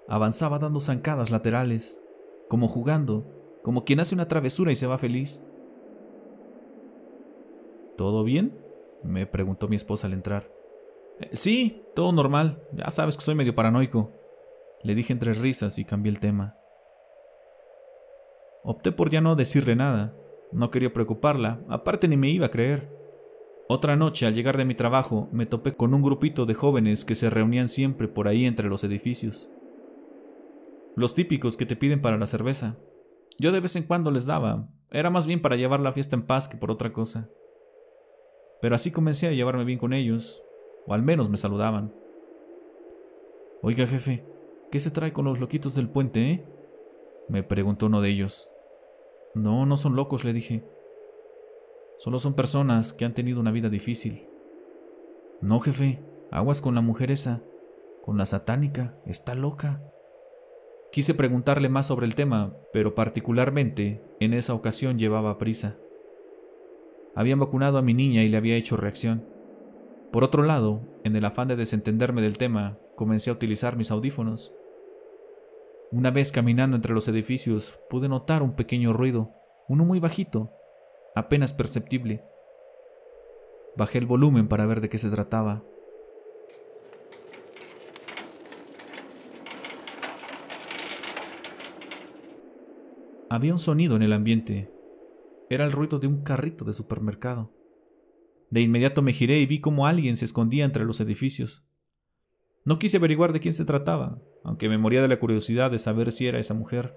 Avanzaba 0.08 0.58
dando 0.58 0.80
zancadas 0.80 1.30
laterales, 1.30 2.04
como 2.48 2.68
jugando, 2.68 3.24
como 3.62 3.84
quien 3.84 4.00
hace 4.00 4.14
una 4.14 4.28
travesura 4.28 4.72
y 4.72 4.76
se 4.76 4.86
va 4.86 4.98
feliz. 4.98 5.48
¿Todo 7.96 8.24
bien? 8.24 8.58
me 9.02 9.26
preguntó 9.26 9.68
mi 9.68 9.76
esposa 9.76 10.06
al 10.06 10.12
entrar. 10.12 10.50
Eh, 11.20 11.30
sí, 11.32 11.82
todo 11.94 12.12
normal. 12.12 12.62
Ya 12.72 12.90
sabes 12.90 13.16
que 13.16 13.22
soy 13.22 13.34
medio 13.34 13.54
paranoico. 13.54 14.12
Le 14.82 14.94
dije 14.94 15.12
entre 15.12 15.34
risas 15.34 15.78
y 15.78 15.84
cambié 15.84 16.10
el 16.10 16.20
tema. 16.20 16.56
Opté 18.64 18.92
por 18.92 19.10
ya 19.10 19.20
no 19.20 19.36
decirle 19.36 19.76
nada. 19.76 20.14
No 20.52 20.70
quería 20.70 20.92
preocuparla, 20.92 21.60
aparte 21.68 22.08
ni 22.08 22.16
me 22.16 22.28
iba 22.28 22.46
a 22.46 22.50
creer. 22.50 22.90
Otra 23.68 23.96
noche, 23.96 24.26
al 24.26 24.34
llegar 24.34 24.56
de 24.56 24.64
mi 24.64 24.74
trabajo, 24.74 25.28
me 25.32 25.46
topé 25.46 25.74
con 25.74 25.94
un 25.94 26.02
grupito 26.02 26.44
de 26.46 26.54
jóvenes 26.54 27.04
que 27.04 27.14
se 27.14 27.30
reunían 27.30 27.68
siempre 27.68 28.06
por 28.06 28.28
ahí 28.28 28.44
entre 28.44 28.68
los 28.68 28.84
edificios. 28.84 29.50
Los 30.94 31.14
típicos 31.14 31.56
que 31.56 31.66
te 31.66 31.76
piden 31.76 32.02
para 32.02 32.18
la 32.18 32.26
cerveza. 32.26 32.76
Yo 33.38 33.52
de 33.52 33.60
vez 33.60 33.76
en 33.76 33.84
cuando 33.84 34.10
les 34.10 34.26
daba, 34.26 34.68
era 34.90 35.10
más 35.10 35.26
bien 35.26 35.40
para 35.40 35.56
llevar 35.56 35.80
la 35.80 35.92
fiesta 35.92 36.16
en 36.16 36.26
paz 36.26 36.48
que 36.48 36.58
por 36.58 36.70
otra 36.70 36.92
cosa. 36.92 37.30
Pero 38.60 38.74
así 38.74 38.92
comencé 38.92 39.26
a 39.26 39.32
llevarme 39.32 39.64
bien 39.64 39.78
con 39.78 39.92
ellos, 39.92 40.44
o 40.86 40.94
al 40.94 41.02
menos 41.02 41.30
me 41.30 41.36
saludaban. 41.36 41.94
Oiga, 43.62 43.86
jefe, 43.86 44.24
¿qué 44.70 44.78
se 44.78 44.90
trae 44.90 45.12
con 45.12 45.24
los 45.24 45.40
loquitos 45.40 45.74
del 45.74 45.88
puente, 45.88 46.30
eh? 46.30 46.44
me 47.28 47.42
preguntó 47.42 47.86
uno 47.86 48.00
de 48.00 48.10
ellos. 48.10 48.52
No, 49.34 49.64
no 49.64 49.76
son 49.76 49.96
locos, 49.96 50.24
le 50.24 50.32
dije. 50.32 50.64
Solo 51.98 52.18
son 52.18 52.34
personas 52.34 52.92
que 52.92 53.04
han 53.04 53.14
tenido 53.14 53.40
una 53.40 53.50
vida 53.50 53.68
difícil. 53.68 54.28
No, 55.40 55.60
jefe, 55.60 56.04
aguas 56.30 56.60
con 56.60 56.74
la 56.74 56.80
mujer 56.80 57.10
esa, 57.10 57.42
con 58.02 58.18
la 58.18 58.26
satánica, 58.26 58.98
está 59.06 59.34
loca. 59.34 59.82
Quise 60.92 61.14
preguntarle 61.14 61.70
más 61.70 61.86
sobre 61.86 62.04
el 62.04 62.14
tema, 62.14 62.54
pero 62.70 62.94
particularmente 62.94 64.04
en 64.20 64.34
esa 64.34 64.52
ocasión 64.52 64.98
llevaba 64.98 65.38
prisa. 65.38 65.78
Habían 67.14 67.40
vacunado 67.40 67.78
a 67.78 67.82
mi 67.82 67.94
niña 67.94 68.22
y 68.22 68.28
le 68.28 68.36
había 68.36 68.56
hecho 68.56 68.76
reacción. 68.76 69.26
Por 70.12 70.22
otro 70.22 70.42
lado, 70.42 70.82
en 71.02 71.16
el 71.16 71.24
afán 71.24 71.48
de 71.48 71.56
desentenderme 71.56 72.20
del 72.20 72.36
tema, 72.36 72.78
comencé 72.94 73.30
a 73.30 73.32
utilizar 73.32 73.74
mis 73.74 73.90
audífonos. 73.90 74.54
Una 75.90 76.10
vez 76.10 76.30
caminando 76.30 76.76
entre 76.76 76.92
los 76.92 77.08
edificios, 77.08 77.80
pude 77.88 78.10
notar 78.10 78.42
un 78.42 78.52
pequeño 78.52 78.92
ruido, 78.92 79.32
uno 79.68 79.86
muy 79.86 79.98
bajito, 79.98 80.52
apenas 81.14 81.54
perceptible. 81.54 82.22
Bajé 83.78 83.96
el 83.96 84.04
volumen 84.04 84.46
para 84.46 84.66
ver 84.66 84.82
de 84.82 84.90
qué 84.90 84.98
se 84.98 85.08
trataba. 85.08 85.64
Había 93.32 93.52
un 93.52 93.58
sonido 93.58 93.96
en 93.96 94.02
el 94.02 94.12
ambiente. 94.12 94.70
Era 95.48 95.64
el 95.64 95.72
ruido 95.72 95.98
de 95.98 96.06
un 96.06 96.22
carrito 96.22 96.66
de 96.66 96.74
supermercado. 96.74 97.50
De 98.50 98.60
inmediato 98.60 99.00
me 99.00 99.14
giré 99.14 99.40
y 99.40 99.46
vi 99.46 99.58
cómo 99.58 99.86
alguien 99.86 100.18
se 100.18 100.26
escondía 100.26 100.66
entre 100.66 100.84
los 100.84 101.00
edificios. 101.00 101.66
No 102.66 102.78
quise 102.78 102.98
averiguar 102.98 103.32
de 103.32 103.40
quién 103.40 103.54
se 103.54 103.64
trataba, 103.64 104.20
aunque 104.44 104.68
me 104.68 104.76
moría 104.76 105.00
de 105.00 105.08
la 105.08 105.18
curiosidad 105.18 105.70
de 105.70 105.78
saber 105.78 106.12
si 106.12 106.26
era 106.26 106.40
esa 106.40 106.52
mujer. 106.52 106.94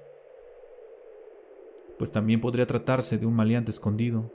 Pues 1.97 2.11
también 2.11 2.41
podría 2.41 2.67
tratarse 2.67 3.17
de 3.17 3.25
un 3.25 3.33
maleante 3.33 3.71
escondido. 3.71 4.33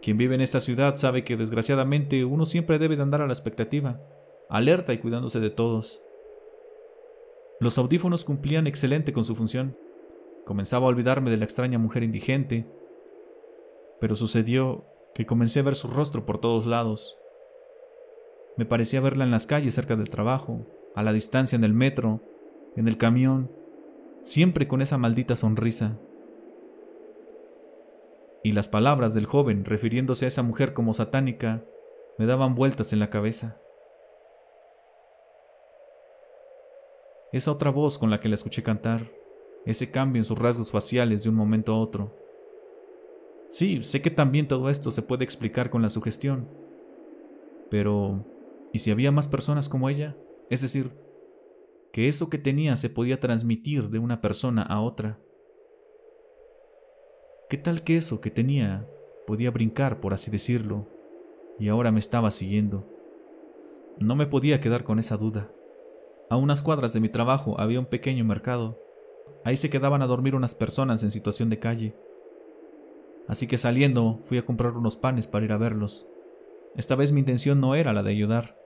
Quien 0.00 0.16
vive 0.16 0.36
en 0.36 0.42
esta 0.42 0.60
ciudad 0.60 0.94
sabe 0.94 1.24
que 1.24 1.36
desgraciadamente 1.36 2.24
uno 2.24 2.46
siempre 2.46 2.78
debe 2.78 2.94
de 2.94 3.02
andar 3.02 3.20
a 3.20 3.26
la 3.26 3.32
expectativa, 3.32 4.00
alerta 4.48 4.92
y 4.92 4.98
cuidándose 4.98 5.40
de 5.40 5.50
todos. 5.50 6.02
Los 7.58 7.78
audífonos 7.78 8.24
cumplían 8.24 8.68
excelente 8.68 9.12
con 9.12 9.24
su 9.24 9.34
función. 9.34 9.76
Comenzaba 10.50 10.86
a 10.86 10.88
olvidarme 10.88 11.30
de 11.30 11.36
la 11.36 11.44
extraña 11.44 11.78
mujer 11.78 12.02
indigente, 12.02 12.66
pero 14.00 14.16
sucedió 14.16 14.84
que 15.14 15.24
comencé 15.24 15.60
a 15.60 15.62
ver 15.62 15.76
su 15.76 15.86
rostro 15.86 16.26
por 16.26 16.38
todos 16.38 16.66
lados. 16.66 17.20
Me 18.56 18.66
parecía 18.66 19.00
verla 19.00 19.22
en 19.22 19.30
las 19.30 19.46
calles 19.46 19.76
cerca 19.76 19.94
del 19.94 20.10
trabajo, 20.10 20.66
a 20.96 21.04
la 21.04 21.12
distancia 21.12 21.54
en 21.54 21.62
el 21.62 21.72
metro, 21.72 22.20
en 22.74 22.88
el 22.88 22.98
camión, 22.98 23.48
siempre 24.22 24.66
con 24.66 24.82
esa 24.82 24.98
maldita 24.98 25.36
sonrisa. 25.36 26.00
Y 28.42 28.50
las 28.50 28.66
palabras 28.66 29.14
del 29.14 29.26
joven 29.26 29.64
refiriéndose 29.64 30.24
a 30.24 30.28
esa 30.28 30.42
mujer 30.42 30.74
como 30.74 30.94
satánica 30.94 31.64
me 32.18 32.26
daban 32.26 32.56
vueltas 32.56 32.92
en 32.92 32.98
la 32.98 33.08
cabeza. 33.08 33.60
Esa 37.32 37.52
otra 37.52 37.70
voz 37.70 37.98
con 37.98 38.10
la 38.10 38.18
que 38.18 38.28
la 38.28 38.34
escuché 38.34 38.64
cantar, 38.64 39.19
ese 39.66 39.90
cambio 39.90 40.20
en 40.20 40.24
sus 40.24 40.38
rasgos 40.38 40.70
faciales 40.70 41.22
de 41.22 41.28
un 41.28 41.34
momento 41.34 41.72
a 41.72 41.78
otro. 41.78 42.16
Sí, 43.48 43.80
sé 43.82 44.00
que 44.00 44.10
también 44.10 44.48
todo 44.48 44.70
esto 44.70 44.90
se 44.90 45.02
puede 45.02 45.24
explicar 45.24 45.70
con 45.70 45.82
la 45.82 45.88
sugestión, 45.88 46.48
pero 47.70 48.24
¿y 48.72 48.78
si 48.78 48.90
había 48.90 49.12
más 49.12 49.26
personas 49.26 49.68
como 49.68 49.88
ella? 49.88 50.16
Es 50.50 50.62
decir, 50.62 50.92
que 51.92 52.08
eso 52.08 52.30
que 52.30 52.38
tenía 52.38 52.76
se 52.76 52.90
podía 52.90 53.18
transmitir 53.18 53.88
de 53.90 53.98
una 53.98 54.20
persona 54.20 54.62
a 54.62 54.80
otra. 54.80 55.18
¿Qué 57.48 57.56
tal 57.56 57.82
que 57.82 57.96
eso 57.96 58.20
que 58.20 58.30
tenía 58.30 58.88
podía 59.26 59.50
brincar, 59.50 60.00
por 60.00 60.14
así 60.14 60.30
decirlo, 60.30 60.86
y 61.58 61.68
ahora 61.68 61.90
me 61.90 61.98
estaba 61.98 62.30
siguiendo? 62.30 62.86
No 63.98 64.14
me 64.14 64.26
podía 64.26 64.60
quedar 64.60 64.84
con 64.84 64.98
esa 64.98 65.16
duda. 65.16 65.52
A 66.30 66.36
unas 66.36 66.62
cuadras 66.62 66.92
de 66.92 67.00
mi 67.00 67.08
trabajo 67.08 67.60
había 67.60 67.80
un 67.80 67.86
pequeño 67.86 68.24
mercado. 68.24 68.80
Ahí 69.44 69.56
se 69.56 69.70
quedaban 69.70 70.02
a 70.02 70.06
dormir 70.06 70.34
unas 70.34 70.54
personas 70.54 71.02
en 71.02 71.10
situación 71.10 71.50
de 71.50 71.58
calle. 71.58 71.96
Así 73.26 73.46
que 73.46 73.58
saliendo 73.58 74.18
fui 74.22 74.38
a 74.38 74.44
comprar 74.44 74.76
unos 74.76 74.96
panes 74.96 75.26
para 75.26 75.44
ir 75.44 75.52
a 75.52 75.58
verlos. 75.58 76.08
Esta 76.76 76.94
vez 76.94 77.12
mi 77.12 77.20
intención 77.20 77.60
no 77.60 77.74
era 77.74 77.92
la 77.92 78.02
de 78.02 78.10
ayudar. 78.10 78.58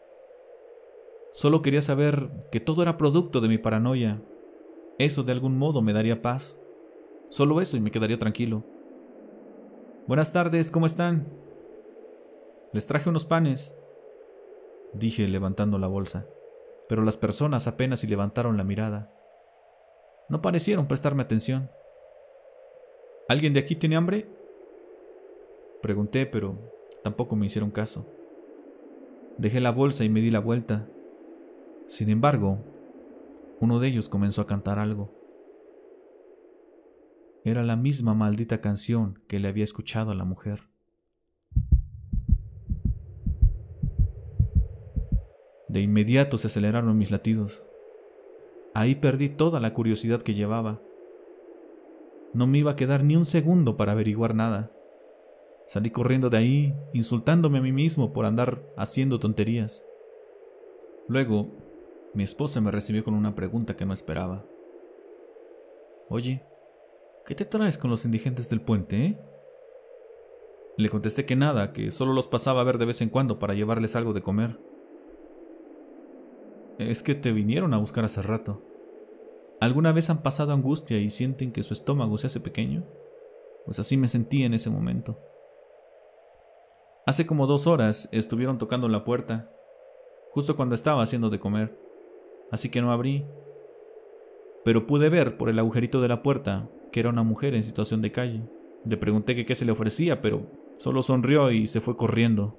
Solo 1.32 1.62
quería 1.62 1.82
saber 1.82 2.48
que 2.50 2.60
todo 2.60 2.82
era 2.82 2.96
producto 2.96 3.40
de 3.40 3.48
mi 3.48 3.58
paranoia. 3.58 4.22
Eso 4.98 5.22
de 5.22 5.32
algún 5.32 5.58
modo 5.58 5.82
me 5.82 5.92
daría 5.92 6.22
paz. 6.22 6.64
Solo 7.28 7.60
eso 7.60 7.76
y 7.76 7.80
me 7.80 7.90
quedaría 7.90 8.18
tranquilo. 8.18 8.64
Buenas 10.06 10.32
tardes, 10.32 10.70
¿cómo 10.70 10.86
están? 10.86 11.26
Les 12.74 12.86
traje 12.86 13.08
unos 13.08 13.24
panes, 13.24 13.80
dije 14.92 15.28
levantando 15.28 15.78
la 15.78 15.86
bolsa, 15.86 16.26
pero 16.88 17.02
las 17.02 17.16
personas 17.16 17.66
apenas 17.68 18.00
si 18.00 18.06
levantaron 18.06 18.56
la 18.56 18.64
mirada. 18.64 19.13
No 20.28 20.40
parecieron 20.40 20.86
prestarme 20.86 21.22
atención. 21.22 21.70
¿Alguien 23.28 23.54
de 23.54 23.60
aquí 23.60 23.76
tiene 23.76 23.96
hambre? 23.96 24.26
Pregunté, 25.82 26.26
pero 26.26 26.58
tampoco 27.02 27.36
me 27.36 27.46
hicieron 27.46 27.70
caso. 27.70 28.10
Dejé 29.38 29.60
la 29.60 29.70
bolsa 29.70 30.04
y 30.04 30.08
me 30.08 30.20
di 30.20 30.30
la 30.30 30.40
vuelta. 30.40 30.88
Sin 31.86 32.08
embargo, 32.08 32.58
uno 33.60 33.80
de 33.80 33.88
ellos 33.88 34.08
comenzó 34.08 34.42
a 34.42 34.46
cantar 34.46 34.78
algo. 34.78 35.12
Era 37.44 37.62
la 37.62 37.76
misma 37.76 38.14
maldita 38.14 38.60
canción 38.60 39.20
que 39.28 39.38
le 39.38 39.48
había 39.48 39.64
escuchado 39.64 40.10
a 40.10 40.14
la 40.14 40.24
mujer. 40.24 40.62
De 45.68 45.80
inmediato 45.80 46.38
se 46.38 46.46
aceleraron 46.46 46.96
mis 46.96 47.10
latidos. 47.10 47.68
Ahí 48.74 48.96
perdí 48.96 49.28
toda 49.28 49.60
la 49.60 49.72
curiosidad 49.72 50.22
que 50.22 50.34
llevaba. 50.34 50.82
No 52.32 52.48
me 52.48 52.58
iba 52.58 52.72
a 52.72 52.76
quedar 52.76 53.04
ni 53.04 53.14
un 53.14 53.24
segundo 53.24 53.76
para 53.76 53.92
averiguar 53.92 54.34
nada. 54.34 54.72
Salí 55.64 55.90
corriendo 55.90 56.28
de 56.28 56.36
ahí, 56.36 56.74
insultándome 56.92 57.58
a 57.58 57.62
mí 57.62 57.70
mismo 57.70 58.12
por 58.12 58.26
andar 58.26 58.62
haciendo 58.76 59.20
tonterías. 59.20 59.86
Luego 61.06 61.52
mi 62.14 62.24
esposa 62.24 62.60
me 62.60 62.72
recibió 62.72 63.04
con 63.04 63.14
una 63.14 63.34
pregunta 63.34 63.76
que 63.76 63.86
no 63.86 63.92
esperaba. 63.92 64.44
Oye, 66.08 66.42
¿qué 67.24 67.34
te 67.34 67.44
traes 67.44 67.78
con 67.78 67.90
los 67.90 68.04
indigentes 68.04 68.50
del 68.50 68.60
puente, 68.60 69.06
eh? 69.06 69.18
Le 70.76 70.88
contesté 70.88 71.24
que 71.24 71.36
nada, 71.36 71.72
que 71.72 71.92
solo 71.92 72.12
los 72.12 72.26
pasaba 72.26 72.60
a 72.60 72.64
ver 72.64 72.78
de 72.78 72.86
vez 72.86 73.00
en 73.00 73.08
cuando 73.08 73.38
para 73.38 73.54
llevarles 73.54 73.94
algo 73.94 74.12
de 74.12 74.22
comer. 74.22 74.58
Es 76.78 77.02
que 77.02 77.14
te 77.14 77.32
vinieron 77.32 77.74
a 77.74 77.78
buscar 77.78 78.04
hace 78.04 78.22
rato. 78.22 78.62
¿Alguna 79.60 79.92
vez 79.92 80.10
han 80.10 80.22
pasado 80.22 80.52
angustia 80.52 80.98
y 80.98 81.10
sienten 81.10 81.52
que 81.52 81.62
su 81.62 81.74
estómago 81.74 82.18
se 82.18 82.26
hace 82.26 82.40
pequeño? 82.40 82.84
Pues 83.64 83.78
así 83.78 83.96
me 83.96 84.08
sentí 84.08 84.42
en 84.42 84.54
ese 84.54 84.70
momento. 84.70 85.18
Hace 87.06 87.26
como 87.26 87.46
dos 87.46 87.66
horas 87.66 88.08
estuvieron 88.12 88.58
tocando 88.58 88.88
la 88.88 89.04
puerta, 89.04 89.50
justo 90.32 90.56
cuando 90.56 90.74
estaba 90.74 91.02
haciendo 91.02 91.30
de 91.30 91.38
comer 91.38 91.84
así 92.54 92.70
que 92.70 92.80
no 92.80 92.92
abrí. 92.92 93.26
Pero 94.64 94.86
pude 94.86 95.08
ver 95.10 95.36
por 95.36 95.48
el 95.48 95.58
agujerito 95.58 96.00
de 96.00 96.08
la 96.08 96.22
puerta 96.22 96.70
que 96.90 97.00
era 97.00 97.10
una 97.10 97.24
mujer 97.24 97.54
en 97.54 97.64
situación 97.64 98.00
de 98.00 98.12
calle. 98.12 98.48
Le 98.84 98.96
pregunté 98.96 99.44
qué 99.44 99.54
se 99.54 99.64
le 99.64 99.72
ofrecía, 99.72 100.20
pero 100.20 100.46
solo 100.76 101.02
sonrió 101.02 101.50
y 101.50 101.66
se 101.66 101.80
fue 101.80 101.96
corriendo. 101.96 102.56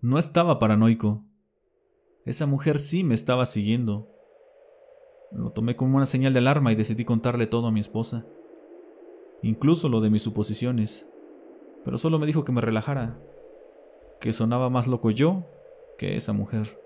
No 0.00 0.18
estaba 0.18 0.58
paranoico. 0.58 1.24
Esa 2.24 2.46
mujer 2.46 2.78
sí 2.78 3.04
me 3.04 3.14
estaba 3.14 3.46
siguiendo. 3.46 4.08
Lo 5.32 5.52
tomé 5.52 5.76
como 5.76 5.96
una 5.96 6.06
señal 6.06 6.32
de 6.32 6.40
alarma 6.40 6.72
y 6.72 6.74
decidí 6.76 7.04
contarle 7.04 7.46
todo 7.46 7.68
a 7.68 7.72
mi 7.72 7.80
esposa. 7.80 8.26
Incluso 9.42 9.88
lo 9.88 10.00
de 10.00 10.10
mis 10.10 10.22
suposiciones. 10.22 11.10
pero 11.82 11.96
solo 11.96 12.18
me 12.18 12.26
dijo 12.26 12.44
que 12.44 12.52
me 12.52 12.60
relajara, 12.60 13.18
que 14.20 14.34
sonaba 14.34 14.68
más 14.68 14.86
loco 14.86 15.10
yo 15.10 15.46
que 15.96 16.16
esa 16.16 16.34
mujer. 16.34 16.78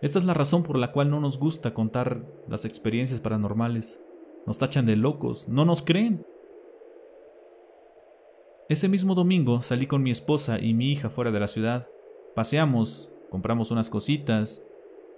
Esta 0.00 0.18
es 0.18 0.24
la 0.24 0.34
razón 0.34 0.62
por 0.62 0.78
la 0.78 0.92
cual 0.92 1.10
no 1.10 1.20
nos 1.20 1.38
gusta 1.38 1.74
contar 1.74 2.26
las 2.48 2.64
experiencias 2.64 3.20
paranormales. 3.20 4.02
Nos 4.46 4.58
tachan 4.58 4.86
de 4.86 4.96
locos, 4.96 5.48
no 5.48 5.64
nos 5.64 5.82
creen. 5.82 6.26
Ese 8.68 8.88
mismo 8.88 9.14
domingo 9.14 9.60
salí 9.60 9.86
con 9.86 10.02
mi 10.02 10.10
esposa 10.10 10.58
y 10.58 10.74
mi 10.74 10.90
hija 10.92 11.10
fuera 11.10 11.30
de 11.30 11.40
la 11.40 11.46
ciudad. 11.46 11.90
Paseamos, 12.34 13.13
compramos 13.30 13.70
unas 13.70 13.90
cositas. 13.90 14.66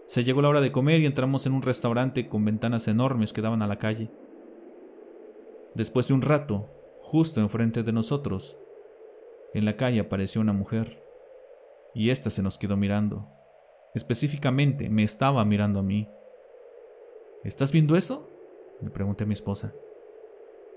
Se 0.06 0.24
llegó 0.24 0.42
la 0.42 0.48
hora 0.48 0.60
de 0.60 0.72
comer 0.72 1.00
y 1.00 1.06
entramos 1.06 1.46
en 1.46 1.52
un 1.52 1.62
restaurante 1.62 2.28
con 2.28 2.44
ventanas 2.44 2.88
enormes 2.88 3.32
que 3.32 3.42
daban 3.42 3.62
a 3.62 3.66
la 3.66 3.78
calle. 3.78 4.10
Después 5.74 6.08
de 6.08 6.14
un 6.14 6.22
rato, 6.22 6.68
justo 7.02 7.40
enfrente 7.40 7.82
de 7.82 7.92
nosotros, 7.92 8.58
en 9.52 9.64
la 9.64 9.76
calle 9.76 10.00
apareció 10.00 10.40
una 10.40 10.52
mujer, 10.52 11.02
y 11.94 12.10
ésta 12.10 12.30
se 12.30 12.42
nos 12.42 12.58
quedó 12.58 12.76
mirando. 12.76 13.26
Específicamente, 13.94 14.90
me 14.90 15.02
estaba 15.02 15.44
mirando 15.44 15.78
a 15.78 15.82
mí. 15.82 16.08
¿Estás 17.42 17.72
viendo 17.72 17.96
eso? 17.96 18.28
Le 18.82 18.90
pregunté 18.90 19.24
a 19.24 19.26
mi 19.26 19.32
esposa. 19.32 19.72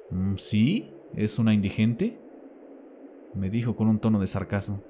Mm, 0.10 0.36
¿Sí? 0.36 0.94
¿Es 1.14 1.40
una 1.40 1.54
indigente? 1.54 2.20
Me 3.34 3.50
dijo 3.50 3.76
con 3.76 3.88
un 3.88 4.00
tono 4.00 4.20
de 4.20 4.28
sarcasmo. 4.28 4.82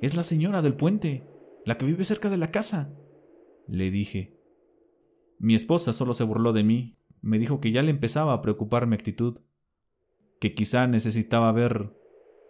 Es 0.00 0.16
la 0.16 0.22
señora 0.22 0.62
del 0.62 0.74
puente, 0.74 1.28
la 1.64 1.76
que 1.76 1.86
vive 1.86 2.04
cerca 2.04 2.30
de 2.30 2.36
la 2.36 2.50
casa, 2.50 2.94
le 3.66 3.90
dije. 3.90 4.38
Mi 5.38 5.54
esposa 5.54 5.92
solo 5.92 6.14
se 6.14 6.24
burló 6.24 6.52
de 6.52 6.64
mí, 6.64 6.98
me 7.20 7.38
dijo 7.38 7.60
que 7.60 7.72
ya 7.72 7.82
le 7.82 7.90
empezaba 7.90 8.32
a 8.32 8.42
preocupar 8.42 8.86
mi 8.86 8.94
actitud, 8.94 9.40
que 10.40 10.54
quizá 10.54 10.86
necesitaba 10.86 11.50
ver 11.52 11.92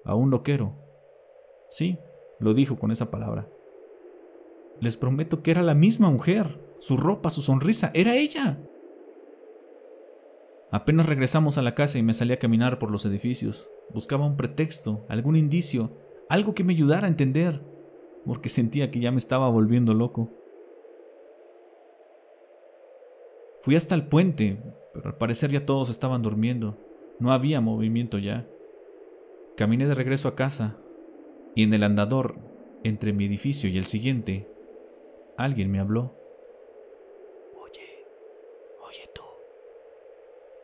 a 0.05 0.15
un 0.15 0.31
loquero. 0.31 0.77
Sí, 1.71 1.99
lo 2.39 2.55
dijo 2.55 2.79
con 2.79 2.91
esa 2.91 3.11
palabra. 3.11 3.49
Les 4.81 4.97
prometo 4.97 5.43
que 5.43 5.51
era 5.51 5.63
la 5.63 5.75
misma 5.75 6.11
mujer, 6.11 6.77
su 6.79 6.97
ropa, 6.97 7.31
su 7.31 7.43
sonrisa, 7.43 7.91
era 7.95 8.15
ella. 8.15 8.61
Apenas 10.71 11.07
regresamos 11.07 11.57
a 11.57 11.63
la 11.63 11.75
casa 11.75 11.99
y 11.99 12.03
me 12.03 12.13
salí 12.13 12.35
a 12.35 12.39
caminar 12.39 12.79
por 12.79 12.91
los 12.91 13.07
edificios. 13.07 13.71
Buscaba 13.93 14.27
un 14.27 14.37
pretexto, 14.37 15.07
algún 15.09 15.35
indicio, 15.35 15.97
algo 16.29 16.55
que 16.55 16.65
me 16.65 16.75
ayudara 16.75 17.07
a 17.07 17.11
entender, 17.11 17.61
porque 18.27 18.49
sentía 18.49 18.91
que 18.91 19.01
ya 19.01 19.11
me 19.11 19.19
estaba 19.19 19.49
volviendo 19.49 19.95
loco. 19.95 20.31
Fui 23.61 23.77
hasta 23.77 23.95
el 23.95 24.07
puente, 24.07 24.63
pero 24.93 25.09
al 25.09 25.17
parecer 25.17 25.51
ya 25.51 25.65
todos 25.65 25.91
estaban 25.91 26.23
durmiendo. 26.23 26.77
No 27.19 27.33
había 27.33 27.61
movimiento 27.61 28.19
ya. 28.19 28.47
Caminé 29.57 29.87
de 29.87 29.95
regreso 29.95 30.29
a 30.29 30.37
casa, 30.37 30.77
y 31.55 31.65
en 31.65 31.75
el 31.75 31.83
andador, 31.83 32.37
entre 32.85 33.13
mi 33.13 33.25
edificio 33.25 33.69
y 33.69 33.77
el 33.79 33.85
siguiente, 33.85 34.49
alguien 35.37 35.71
me 35.71 35.81
habló. 35.81 36.15
Oye, 37.57 38.07
oye 38.87 39.11
tú. 39.15 39.23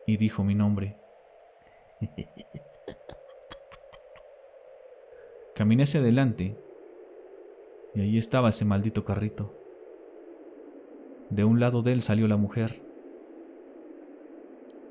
Y 0.07 0.17
dijo 0.17 0.43
mi 0.43 0.55
nombre. 0.55 0.97
Caminé 5.55 5.83
hacia 5.83 6.01
adelante 6.01 6.57
y 7.93 8.01
ahí 8.01 8.17
estaba 8.17 8.49
ese 8.49 8.65
maldito 8.65 9.05
carrito. 9.05 9.57
De 11.29 11.45
un 11.45 11.61
lado 11.61 11.81
de 11.81 11.93
él 11.93 12.01
salió 12.01 12.27
la 12.27 12.35
mujer. 12.35 12.83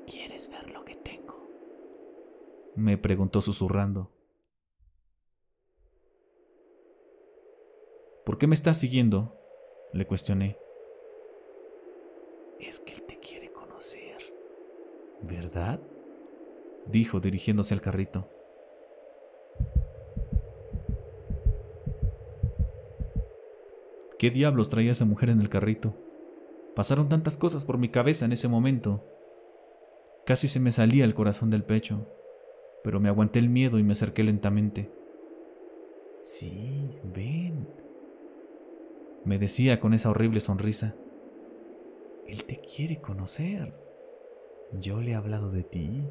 ¿Quieres 0.07 0.49
ver 0.49 0.71
lo 0.71 0.83
que 0.83 0.95
tengo? 0.95 1.51
Me 2.75 2.97
preguntó 2.97 3.41
susurrando. 3.41 4.11
¿Por 8.25 8.39
qué 8.39 8.47
me 8.47 8.55
estás 8.55 8.79
siguiendo? 8.79 9.37
Le 9.93 10.07
cuestioné. 10.07 10.57
Es 12.59 12.79
que 12.79 12.95
él 12.95 13.03
te 13.03 13.19
quiere 13.19 13.51
conocer. 13.51 14.17
¿Verdad? 15.21 15.79
Dijo 16.87 17.19
dirigiéndose 17.19 17.75
al 17.75 17.81
carrito. 17.81 18.34
¿Qué 24.25 24.31
diablos 24.31 24.69
traía 24.69 24.93
esa 24.93 25.05
mujer 25.05 25.29
en 25.29 25.39
el 25.39 25.49
carrito? 25.49 25.95
Pasaron 26.75 27.09
tantas 27.09 27.37
cosas 27.37 27.63
por 27.63 27.77
mi 27.77 27.89
cabeza 27.89 28.25
en 28.25 28.31
ese 28.31 28.47
momento. 28.47 29.05
Casi 30.25 30.47
se 30.47 30.59
me 30.59 30.71
salía 30.71 31.05
el 31.05 31.13
corazón 31.13 31.51
del 31.51 31.63
pecho, 31.63 32.11
pero 32.83 32.99
me 32.99 33.07
aguanté 33.07 33.37
el 33.37 33.49
miedo 33.49 33.77
y 33.77 33.83
me 33.83 33.91
acerqué 33.91 34.23
lentamente. 34.23 34.91
Sí, 36.23 36.97
ven, 37.03 37.69
me 39.25 39.37
decía 39.37 39.79
con 39.79 39.93
esa 39.93 40.09
horrible 40.09 40.39
sonrisa. 40.39 40.95
Él 42.25 42.45
te 42.45 42.57
quiere 42.57 43.01
conocer. 43.01 43.79
Yo 44.71 45.01
le 45.01 45.11
he 45.11 45.15
hablado 45.15 45.51
de 45.51 45.61
ti. 45.61 46.09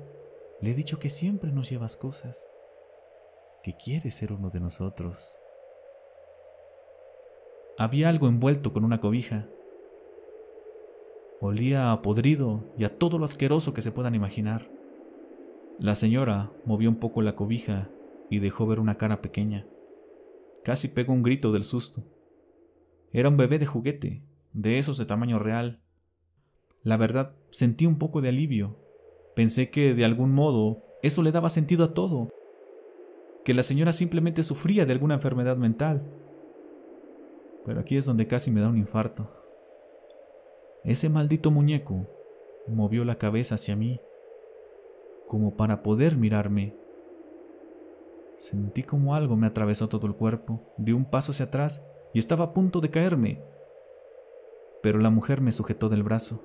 Le 0.60 0.70
he 0.70 0.74
dicho 0.74 1.00
que 1.00 1.08
siempre 1.08 1.50
nos 1.50 1.68
llevas 1.68 1.96
cosas, 1.96 2.48
que 3.64 3.74
quieres 3.76 4.14
ser 4.14 4.32
uno 4.32 4.50
de 4.50 4.60
nosotros. 4.60 5.36
Había 7.76 8.08
algo 8.08 8.28
envuelto 8.28 8.72
con 8.72 8.84
una 8.84 8.98
cobija. 8.98 9.48
Olía 11.40 11.90
a 11.90 12.02
podrido 12.02 12.72
y 12.78 12.84
a 12.84 12.98
todo 12.98 13.18
lo 13.18 13.24
asqueroso 13.24 13.74
que 13.74 13.82
se 13.82 13.90
puedan 13.90 14.14
imaginar. 14.14 14.70
La 15.80 15.96
señora 15.96 16.52
movió 16.64 16.88
un 16.88 16.96
poco 16.96 17.20
la 17.20 17.34
cobija 17.34 17.90
y 18.30 18.38
dejó 18.38 18.68
ver 18.68 18.78
una 18.78 18.94
cara 18.94 19.20
pequeña. 19.20 19.66
Casi 20.62 20.88
pegó 20.88 21.12
un 21.12 21.24
grito 21.24 21.50
del 21.50 21.64
susto. 21.64 22.04
Era 23.12 23.28
un 23.28 23.36
bebé 23.36 23.58
de 23.58 23.66
juguete, 23.66 24.22
de 24.52 24.78
esos 24.78 24.96
de 24.96 25.06
tamaño 25.06 25.40
real. 25.40 25.82
La 26.84 26.96
verdad, 26.96 27.34
sentí 27.50 27.86
un 27.86 27.98
poco 27.98 28.20
de 28.20 28.28
alivio. 28.28 28.78
Pensé 29.34 29.70
que, 29.70 29.94
de 29.94 30.04
algún 30.04 30.32
modo, 30.32 30.84
eso 31.02 31.24
le 31.24 31.32
daba 31.32 31.50
sentido 31.50 31.84
a 31.84 31.92
todo. 31.92 32.28
Que 33.44 33.52
la 33.52 33.64
señora 33.64 33.92
simplemente 33.92 34.44
sufría 34.44 34.86
de 34.86 34.92
alguna 34.92 35.14
enfermedad 35.14 35.56
mental 35.56 36.23
pero 37.64 37.80
aquí 37.80 37.96
es 37.96 38.06
donde 38.06 38.26
casi 38.26 38.50
me 38.50 38.60
da 38.60 38.68
un 38.68 38.76
infarto. 38.76 39.28
Ese 40.84 41.08
maldito 41.08 41.50
muñeco 41.50 42.06
movió 42.68 43.04
la 43.04 43.16
cabeza 43.16 43.54
hacia 43.54 43.76
mí, 43.76 44.00
como 45.26 45.56
para 45.56 45.82
poder 45.82 46.16
mirarme. 46.16 46.76
Sentí 48.36 48.82
como 48.82 49.14
algo 49.14 49.36
me 49.36 49.46
atravesó 49.46 49.88
todo 49.88 50.06
el 50.06 50.14
cuerpo, 50.14 50.60
di 50.76 50.92
un 50.92 51.04
paso 51.04 51.32
hacia 51.32 51.46
atrás 51.46 51.88
y 52.12 52.18
estaba 52.18 52.44
a 52.44 52.52
punto 52.52 52.80
de 52.80 52.90
caerme. 52.90 53.42
Pero 54.82 54.98
la 54.98 55.10
mujer 55.10 55.40
me 55.40 55.52
sujetó 55.52 55.88
del 55.88 56.02
brazo. 56.02 56.42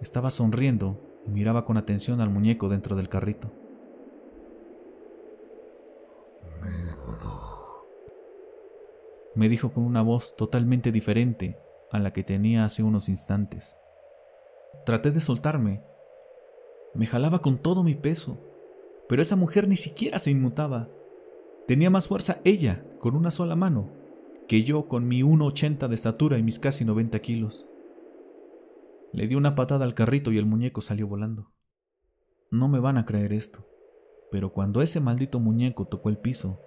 Estaba 0.00 0.30
sonriendo 0.30 0.98
y 1.26 1.30
miraba 1.30 1.64
con 1.64 1.76
atención 1.76 2.20
al 2.20 2.30
muñeco 2.30 2.68
dentro 2.68 2.96
del 2.96 3.08
carrito. 3.08 3.61
Me 9.34 9.48
dijo 9.48 9.72
con 9.72 9.84
una 9.84 10.02
voz 10.02 10.36
totalmente 10.36 10.92
diferente 10.92 11.58
a 11.90 11.98
la 11.98 12.12
que 12.12 12.22
tenía 12.22 12.64
hace 12.64 12.82
unos 12.82 13.08
instantes. 13.08 13.78
Traté 14.84 15.10
de 15.10 15.20
soltarme. 15.20 15.82
Me 16.94 17.06
jalaba 17.06 17.38
con 17.38 17.58
todo 17.58 17.82
mi 17.82 17.94
peso, 17.94 18.38
pero 19.08 19.22
esa 19.22 19.36
mujer 19.36 19.68
ni 19.68 19.76
siquiera 19.76 20.18
se 20.18 20.30
inmutaba. 20.30 20.88
Tenía 21.66 21.90
más 21.90 22.08
fuerza 22.08 22.40
ella, 22.44 22.84
con 22.98 23.14
una 23.14 23.30
sola 23.30 23.56
mano, 23.56 23.90
que 24.48 24.62
yo 24.62 24.88
con 24.88 25.06
mi 25.06 25.22
1,80 25.22 25.88
de 25.88 25.94
estatura 25.94 26.38
y 26.38 26.42
mis 26.42 26.58
casi 26.58 26.84
90 26.84 27.18
kilos. 27.20 27.68
Le 29.12 29.26
di 29.26 29.34
una 29.34 29.54
patada 29.54 29.84
al 29.84 29.94
carrito 29.94 30.32
y 30.32 30.38
el 30.38 30.46
muñeco 30.46 30.80
salió 30.80 31.06
volando. 31.06 31.52
No 32.50 32.68
me 32.68 32.80
van 32.80 32.98
a 32.98 33.04
creer 33.04 33.32
esto, 33.32 33.64
pero 34.30 34.52
cuando 34.52 34.82
ese 34.82 35.00
maldito 35.00 35.40
muñeco 35.40 35.86
tocó 35.86 36.08
el 36.08 36.18
piso, 36.18 36.60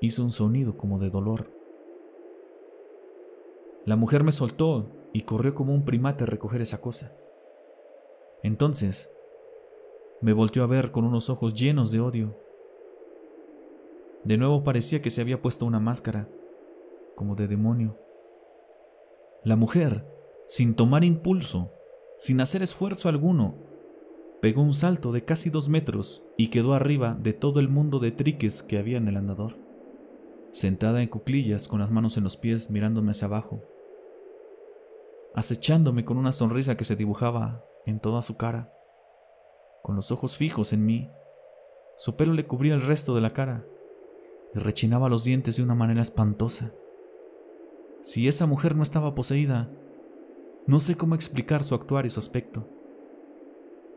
hizo 0.00 0.22
un 0.22 0.30
sonido 0.30 0.76
como 0.76 0.98
de 0.98 1.10
dolor. 1.10 1.50
La 3.86 3.96
mujer 3.96 4.24
me 4.24 4.32
soltó 4.32 4.90
y 5.12 5.22
corrió 5.22 5.54
como 5.54 5.74
un 5.74 5.84
primate 5.84 6.24
a 6.24 6.26
recoger 6.26 6.62
esa 6.62 6.80
cosa. 6.80 7.18
Entonces, 8.42 9.14
me 10.22 10.32
volteó 10.32 10.64
a 10.64 10.66
ver 10.66 10.90
con 10.90 11.04
unos 11.04 11.28
ojos 11.28 11.52
llenos 11.52 11.92
de 11.92 12.00
odio. 12.00 12.38
De 14.24 14.38
nuevo 14.38 14.64
parecía 14.64 15.02
que 15.02 15.10
se 15.10 15.20
había 15.20 15.42
puesto 15.42 15.66
una 15.66 15.80
máscara, 15.80 16.30
como 17.14 17.36
de 17.36 17.46
demonio. 17.46 17.98
La 19.42 19.54
mujer, 19.54 20.06
sin 20.46 20.74
tomar 20.74 21.04
impulso, 21.04 21.70
sin 22.16 22.40
hacer 22.40 22.62
esfuerzo 22.62 23.10
alguno, 23.10 23.54
pegó 24.40 24.62
un 24.62 24.72
salto 24.72 25.12
de 25.12 25.26
casi 25.26 25.50
dos 25.50 25.68
metros 25.68 26.24
y 26.38 26.48
quedó 26.48 26.72
arriba 26.72 27.18
de 27.20 27.34
todo 27.34 27.60
el 27.60 27.68
mundo 27.68 27.98
de 27.98 28.12
triques 28.12 28.62
que 28.62 28.78
había 28.78 28.96
en 28.96 29.08
el 29.08 29.18
andador, 29.18 29.58
sentada 30.52 31.02
en 31.02 31.08
cuclillas 31.08 31.68
con 31.68 31.80
las 31.80 31.90
manos 31.90 32.16
en 32.16 32.24
los 32.24 32.38
pies 32.38 32.70
mirándome 32.70 33.10
hacia 33.10 33.28
abajo 33.28 33.62
acechándome 35.34 36.04
con 36.04 36.16
una 36.16 36.32
sonrisa 36.32 36.76
que 36.76 36.84
se 36.84 36.96
dibujaba 36.96 37.64
en 37.86 38.00
toda 38.00 38.22
su 38.22 38.36
cara, 38.36 38.72
con 39.82 39.96
los 39.96 40.10
ojos 40.10 40.36
fijos 40.36 40.72
en 40.72 40.86
mí. 40.86 41.10
Su 41.96 42.16
pelo 42.16 42.32
le 42.32 42.44
cubría 42.44 42.74
el 42.74 42.80
resto 42.80 43.14
de 43.14 43.20
la 43.20 43.30
cara 43.30 43.66
y 44.54 44.58
rechinaba 44.58 45.08
los 45.08 45.24
dientes 45.24 45.56
de 45.56 45.64
una 45.64 45.74
manera 45.74 46.02
espantosa. 46.02 46.72
Si 48.00 48.28
esa 48.28 48.46
mujer 48.46 48.76
no 48.76 48.82
estaba 48.82 49.14
poseída, 49.14 49.70
no 50.66 50.80
sé 50.80 50.96
cómo 50.96 51.14
explicar 51.14 51.64
su 51.64 51.74
actuar 51.74 52.06
y 52.06 52.10
su 52.10 52.20
aspecto. 52.20 52.68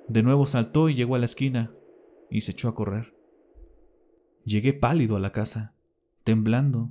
De 0.08 0.23
nuevo 0.23 0.45
saltó 0.45 0.89
y 0.89 0.95
llegó 0.95 1.15
a 1.15 1.19
la 1.19 1.26
esquina 1.26 1.71
y 2.30 2.41
se 2.41 2.52
echó 2.52 2.67
a 2.67 2.76
correr. 2.76 3.15
Llegué 4.43 4.73
pálido 4.73 5.17
a 5.17 5.19
la 5.19 5.32
casa, 5.32 5.76
temblando. 6.23 6.89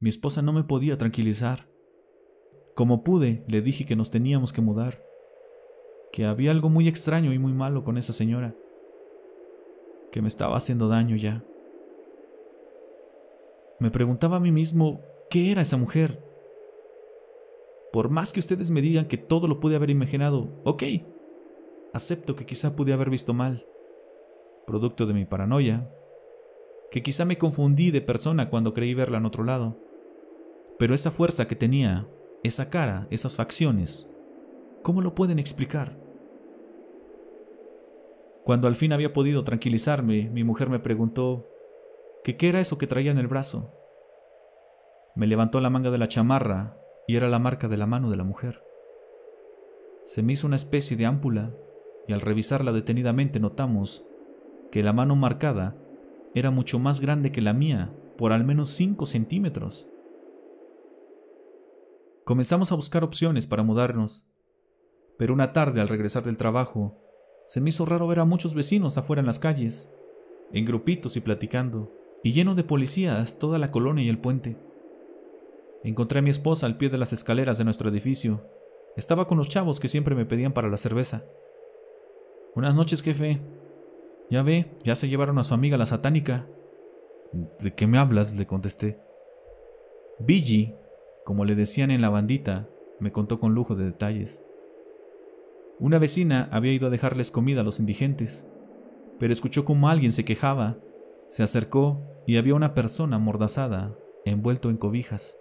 Mi 0.00 0.08
esposa 0.08 0.42
no 0.42 0.52
me 0.52 0.64
podía 0.64 0.98
tranquilizar. 0.98 1.68
Como 2.78 3.02
pude, 3.02 3.42
le 3.48 3.60
dije 3.60 3.84
que 3.84 3.96
nos 3.96 4.12
teníamos 4.12 4.52
que 4.52 4.60
mudar, 4.60 5.04
que 6.12 6.26
había 6.26 6.52
algo 6.52 6.68
muy 6.68 6.86
extraño 6.86 7.32
y 7.32 7.38
muy 7.40 7.52
malo 7.52 7.82
con 7.82 7.98
esa 7.98 8.12
señora, 8.12 8.54
que 10.12 10.22
me 10.22 10.28
estaba 10.28 10.56
haciendo 10.56 10.86
daño 10.86 11.16
ya. 11.16 11.42
Me 13.80 13.90
preguntaba 13.90 14.36
a 14.36 14.40
mí 14.40 14.52
mismo 14.52 15.00
qué 15.28 15.50
era 15.50 15.62
esa 15.62 15.76
mujer. 15.76 16.22
Por 17.92 18.10
más 18.10 18.32
que 18.32 18.38
ustedes 18.38 18.70
me 18.70 18.80
digan 18.80 19.06
que 19.06 19.16
todo 19.16 19.48
lo 19.48 19.58
pude 19.58 19.74
haber 19.74 19.90
imaginado, 19.90 20.48
ok, 20.62 20.84
acepto 21.92 22.36
que 22.36 22.46
quizá 22.46 22.76
pude 22.76 22.92
haber 22.92 23.10
visto 23.10 23.34
mal, 23.34 23.66
producto 24.68 25.04
de 25.04 25.14
mi 25.14 25.24
paranoia, 25.24 25.92
que 26.92 27.02
quizá 27.02 27.24
me 27.24 27.38
confundí 27.38 27.90
de 27.90 28.02
persona 28.02 28.48
cuando 28.48 28.72
creí 28.72 28.94
verla 28.94 29.18
en 29.18 29.26
otro 29.26 29.42
lado. 29.42 29.76
Pero 30.78 30.94
esa 30.94 31.10
fuerza 31.10 31.48
que 31.48 31.56
tenía, 31.56 32.06
esa 32.42 32.70
cara, 32.70 33.06
esas 33.10 33.36
facciones, 33.36 34.10
¿cómo 34.82 35.00
lo 35.00 35.14
pueden 35.14 35.38
explicar? 35.38 35.96
Cuando 38.44 38.68
al 38.68 38.76
fin 38.76 38.92
había 38.92 39.12
podido 39.12 39.44
tranquilizarme, 39.44 40.30
mi 40.30 40.44
mujer 40.44 40.70
me 40.70 40.78
preguntó 40.78 41.46
qué 42.24 42.36
era 42.48 42.60
eso 42.60 42.78
que 42.78 42.86
traía 42.86 43.10
en 43.10 43.18
el 43.18 43.26
brazo. 43.26 43.74
Me 45.14 45.26
levantó 45.26 45.60
la 45.60 45.70
manga 45.70 45.90
de 45.90 45.98
la 45.98 46.08
chamarra 46.08 46.78
y 47.06 47.16
era 47.16 47.28
la 47.28 47.38
marca 47.38 47.68
de 47.68 47.76
la 47.76 47.86
mano 47.86 48.10
de 48.10 48.16
la 48.16 48.24
mujer. 48.24 48.62
Se 50.02 50.22
me 50.22 50.32
hizo 50.32 50.46
una 50.46 50.56
especie 50.56 50.96
de 50.96 51.06
ámpula 51.06 51.52
y 52.06 52.12
al 52.12 52.20
revisarla 52.20 52.72
detenidamente 52.72 53.40
notamos 53.40 54.06
que 54.70 54.82
la 54.82 54.92
mano 54.92 55.16
marcada 55.16 55.76
era 56.34 56.50
mucho 56.50 56.78
más 56.78 57.00
grande 57.00 57.32
que 57.32 57.42
la 57.42 57.52
mía, 57.52 57.92
por 58.16 58.32
al 58.32 58.44
menos 58.44 58.70
5 58.70 59.06
centímetros. 59.06 59.90
Comenzamos 62.28 62.72
a 62.72 62.74
buscar 62.74 63.04
opciones 63.04 63.46
para 63.46 63.62
mudarnos, 63.62 64.28
pero 65.16 65.32
una 65.32 65.54
tarde 65.54 65.80
al 65.80 65.88
regresar 65.88 66.24
del 66.24 66.36
trabajo, 66.36 67.00
se 67.46 67.62
me 67.62 67.70
hizo 67.70 67.86
raro 67.86 68.06
ver 68.06 68.20
a 68.20 68.26
muchos 68.26 68.52
vecinos 68.52 68.98
afuera 68.98 69.20
en 69.20 69.26
las 69.26 69.38
calles, 69.38 69.94
en 70.52 70.66
grupitos 70.66 71.16
y 71.16 71.22
platicando, 71.22 71.90
y 72.22 72.34
lleno 72.34 72.54
de 72.54 72.64
policías 72.64 73.38
toda 73.38 73.58
la 73.58 73.68
colonia 73.68 74.04
y 74.04 74.10
el 74.10 74.18
puente. 74.18 74.58
Encontré 75.82 76.18
a 76.18 76.22
mi 76.22 76.28
esposa 76.28 76.66
al 76.66 76.76
pie 76.76 76.90
de 76.90 76.98
las 76.98 77.14
escaleras 77.14 77.56
de 77.56 77.64
nuestro 77.64 77.88
edificio. 77.88 78.44
Estaba 78.94 79.26
con 79.26 79.38
los 79.38 79.48
chavos 79.48 79.80
que 79.80 79.88
siempre 79.88 80.14
me 80.14 80.26
pedían 80.26 80.52
para 80.52 80.68
la 80.68 80.76
cerveza. 80.76 81.24
Buenas 82.54 82.74
noches, 82.74 83.00
jefe, 83.00 83.40
ya 84.28 84.42
ve, 84.42 84.76
ya 84.84 84.96
se 84.96 85.08
llevaron 85.08 85.38
a 85.38 85.44
su 85.44 85.54
amiga 85.54 85.78
la 85.78 85.86
satánica. 85.86 86.46
¿De 87.32 87.72
qué 87.74 87.86
me 87.86 87.96
hablas? 87.96 88.36
le 88.36 88.46
contesté. 88.46 89.00
Billy, 90.18 90.74
como 91.28 91.44
le 91.44 91.54
decían 91.54 91.90
en 91.90 92.00
la 92.00 92.08
bandita, 92.08 92.70
me 93.00 93.12
contó 93.12 93.38
con 93.38 93.54
lujo 93.54 93.74
de 93.74 93.84
detalles. 93.84 94.46
Una 95.78 95.98
vecina 95.98 96.48
había 96.52 96.72
ido 96.72 96.86
a 96.86 96.90
dejarles 96.90 97.30
comida 97.30 97.60
a 97.60 97.64
los 97.64 97.80
indigentes, 97.80 98.50
pero 99.18 99.34
escuchó 99.34 99.66
como 99.66 99.90
alguien 99.90 100.10
se 100.10 100.24
quejaba, 100.24 100.78
se 101.28 101.42
acercó 101.42 102.00
y 102.26 102.38
había 102.38 102.54
una 102.54 102.72
persona 102.72 103.16
amordazada, 103.16 103.94
envuelto 104.24 104.70
en 104.70 104.78
cobijas. 104.78 105.38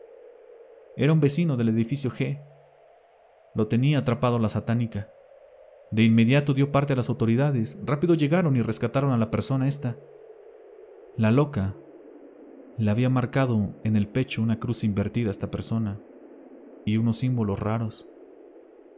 Era 0.97 1.13
un 1.13 1.21
vecino 1.21 1.55
del 1.55 1.69
edificio 1.69 2.11
G. 2.11 2.43
Lo 3.55 3.67
tenía 3.69 3.99
atrapado 3.99 4.39
la 4.39 4.49
satánica. 4.49 5.09
De 5.91 6.03
inmediato 6.03 6.53
dio 6.53 6.69
parte 6.69 6.91
a 6.91 6.95
las 6.97 7.07
autoridades. 7.07 7.79
Rápido 7.85 8.13
llegaron 8.13 8.57
y 8.57 8.61
rescataron 8.61 9.13
a 9.13 9.17
la 9.17 9.31
persona 9.31 9.69
esta. 9.69 9.95
La 11.15 11.31
loca 11.31 11.77
le 12.77 12.91
había 12.91 13.09
marcado 13.09 13.75
en 13.83 13.95
el 13.95 14.07
pecho 14.07 14.41
una 14.41 14.59
cruz 14.59 14.83
invertida 14.83 15.29
a 15.29 15.31
esta 15.31 15.51
persona 15.51 15.99
y 16.85 16.97
unos 16.97 17.17
símbolos 17.17 17.59
raros. 17.59 18.09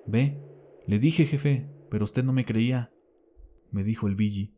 Ve, 0.06 0.42
le 0.86 1.00
dije 1.00 1.26
jefe, 1.26 1.70
pero 1.90 2.04
usted 2.04 2.24
no 2.24 2.34
me 2.34 2.46
creía, 2.46 2.92
me 3.72 3.84
dijo 3.84 4.08
el 4.08 4.16
Billy. 4.16 4.54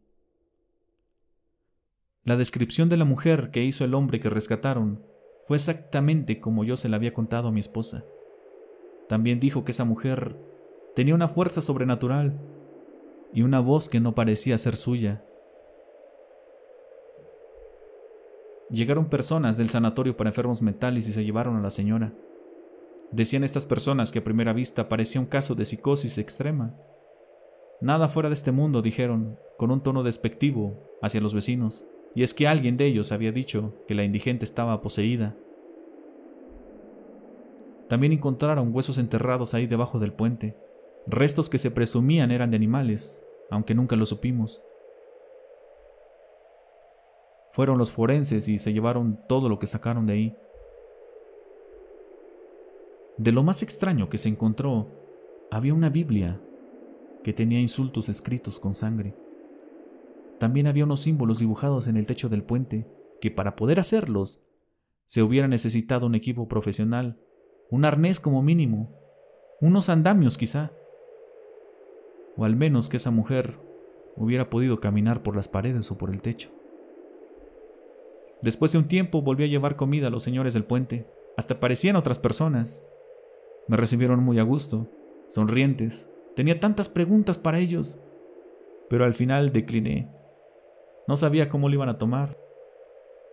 La 2.23 2.37
descripción 2.37 2.89
de 2.89 2.97
la 2.97 3.05
mujer 3.05 3.51
que 3.51 3.63
hizo 3.63 3.83
el 3.85 3.93
hombre 3.93 4.19
que 4.19 4.29
rescataron 4.29 5.03
fue 5.45 5.57
exactamente 5.57 6.39
como 6.39 6.63
yo 6.63 6.77
se 6.77 6.89
la 6.89 6.97
había 6.97 7.13
contado 7.13 7.47
a 7.47 7.51
mi 7.51 7.59
esposa. 7.59 8.03
También 9.07 9.39
dijo 9.39 9.65
que 9.65 9.71
esa 9.71 9.85
mujer 9.85 10.37
Tenía 10.95 11.15
una 11.15 11.29
fuerza 11.29 11.61
sobrenatural 11.61 12.37
y 13.33 13.43
una 13.43 13.61
voz 13.61 13.87
que 13.87 14.01
no 14.01 14.13
parecía 14.13 14.57
ser 14.57 14.75
suya. 14.75 15.23
Llegaron 18.71 19.09
personas 19.09 19.57
del 19.57 19.67
sanatorio 19.67 20.15
para 20.15 20.29
enfermos 20.29 20.61
mentales 20.61 21.07
y 21.07 21.11
se 21.11 21.25
llevaron 21.25 21.57
a 21.57 21.61
la 21.61 21.69
señora. 21.69 22.13
Decían 23.11 23.43
estas 23.43 23.65
personas 23.65 24.11
que 24.11 24.19
a 24.19 24.23
primera 24.23 24.53
vista 24.53 24.87
parecía 24.87 25.19
un 25.19 25.27
caso 25.27 25.55
de 25.55 25.65
psicosis 25.65 26.17
extrema. 26.17 26.73
Nada 27.81 28.07
fuera 28.07 28.29
de 28.29 28.35
este 28.35 28.53
mundo, 28.53 28.81
dijeron, 28.81 29.37
con 29.57 29.71
un 29.71 29.81
tono 29.81 30.03
despectivo 30.03 30.97
hacia 31.01 31.19
los 31.19 31.33
vecinos, 31.33 31.87
y 32.15 32.23
es 32.23 32.33
que 32.33 32.47
alguien 32.47 32.77
de 32.77 32.85
ellos 32.85 33.11
había 33.11 33.33
dicho 33.33 33.75
que 33.87 33.95
la 33.95 34.05
indigente 34.05 34.45
estaba 34.45 34.81
poseída. 34.81 35.35
También 37.89 38.13
encontraron 38.13 38.73
huesos 38.73 38.97
enterrados 38.97 39.53
ahí 39.53 39.67
debajo 39.67 39.99
del 39.99 40.13
puente, 40.13 40.55
restos 41.07 41.49
que 41.49 41.57
se 41.57 41.71
presumían 41.71 42.31
eran 42.31 42.51
de 42.51 42.55
animales, 42.55 43.25
aunque 43.49 43.75
nunca 43.75 43.97
lo 43.97 44.05
supimos. 44.05 44.63
Fueron 47.51 47.77
los 47.77 47.91
forenses 47.91 48.47
y 48.47 48.57
se 48.57 48.73
llevaron 48.73 49.19
todo 49.27 49.49
lo 49.49 49.59
que 49.59 49.67
sacaron 49.67 50.05
de 50.05 50.13
ahí. 50.13 50.37
De 53.17 53.31
lo 53.31 53.43
más 53.43 53.61
extraño 53.61 54.09
que 54.09 54.17
se 54.17 54.29
encontró, 54.29 54.87
había 55.51 55.73
una 55.73 55.89
Biblia 55.89 56.41
que 57.23 57.33
tenía 57.33 57.59
insultos 57.59 58.09
escritos 58.09 58.59
con 58.59 58.73
sangre. 58.73 59.15
También 60.39 60.65
había 60.65 60.85
unos 60.85 61.01
símbolos 61.01 61.39
dibujados 61.39 61.87
en 61.87 61.97
el 61.97 62.07
techo 62.07 62.29
del 62.29 62.43
puente, 62.43 62.87
que 63.19 63.29
para 63.29 63.55
poder 63.55 63.79
hacerlos 63.79 64.47
se 65.05 65.21
hubiera 65.21 65.47
necesitado 65.47 66.07
un 66.07 66.15
equipo 66.15 66.47
profesional, 66.47 67.19
un 67.69 67.85
arnés 67.85 68.19
como 68.19 68.41
mínimo, 68.41 68.97
unos 69.59 69.89
andamios 69.89 70.37
quizá 70.37 70.71
o 72.37 72.45
al 72.45 72.55
menos 72.55 72.89
que 72.89 72.97
esa 72.97 73.11
mujer 73.11 73.59
hubiera 74.15 74.49
podido 74.49 74.79
caminar 74.79 75.23
por 75.23 75.35
las 75.35 75.47
paredes 75.47 75.91
o 75.91 75.97
por 75.97 76.09
el 76.09 76.21
techo. 76.21 76.49
Después 78.41 78.71
de 78.71 78.79
un 78.79 78.87
tiempo 78.87 79.21
volví 79.21 79.43
a 79.43 79.47
llevar 79.47 79.75
comida 79.75 80.07
a 80.07 80.09
los 80.09 80.23
señores 80.23 80.53
del 80.53 80.63
puente. 80.63 81.07
Hasta 81.37 81.59
parecían 81.59 81.95
otras 81.95 82.17
personas. 82.17 82.89
Me 83.67 83.77
recibieron 83.77 84.23
muy 84.23 84.39
a 84.39 84.43
gusto, 84.43 84.89
sonrientes. 85.27 86.11
Tenía 86.35 86.59
tantas 86.59 86.89
preguntas 86.89 87.37
para 87.37 87.59
ellos, 87.59 88.03
pero 88.89 89.05
al 89.05 89.13
final 89.13 89.51
decliné. 89.51 90.09
No 91.07 91.17
sabía 91.17 91.49
cómo 91.49 91.69
lo 91.69 91.75
iban 91.75 91.89
a 91.89 91.97
tomar. 91.97 92.37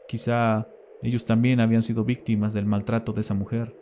Quizá 0.06 0.68
ellos 1.02 1.26
también 1.26 1.60
habían 1.60 1.82
sido 1.82 2.04
víctimas 2.04 2.52
del 2.52 2.66
maltrato 2.66 3.12
de 3.12 3.20
esa 3.22 3.34
mujer. 3.34 3.74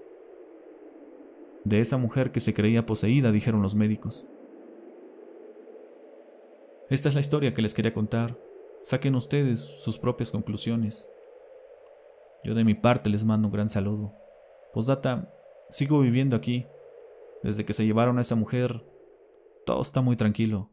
De 1.65 1.81
esa 1.81 1.97
mujer 1.97 2.31
que 2.31 2.41
se 2.41 2.55
creía 2.55 2.87
poseída, 2.87 3.33
dijeron 3.33 3.63
los 3.63 3.75
médicos. 3.75 4.31
Esta 6.89 7.09
es 7.09 7.15
la 7.15 7.21
historia 7.21 7.53
que 7.53 7.63
les 7.63 7.75
quería 7.75 7.93
contar. 7.93 8.39
Saquen 8.83 9.17
ustedes 9.17 9.59
sus 9.59 9.99
propias 9.99 10.31
conclusiones. 10.31 11.11
Yo 12.47 12.55
de 12.55 12.63
mi 12.63 12.75
parte 12.75 13.11
les 13.11 13.25
mando 13.25 13.49
un 13.49 13.53
gran 13.53 13.69
saludo. 13.69 14.15
Postdata, 14.73 15.29
sigo 15.69 15.99
viviendo 15.99 16.37
aquí. 16.37 16.65
Desde 17.43 17.65
que 17.65 17.73
se 17.73 17.85
llevaron 17.85 18.19
a 18.19 18.21
esa 18.21 18.37
mujer, 18.37 18.85
todo 19.67 19.83
está 19.83 20.01
muy 20.01 20.15
tranquilo. 20.15 20.71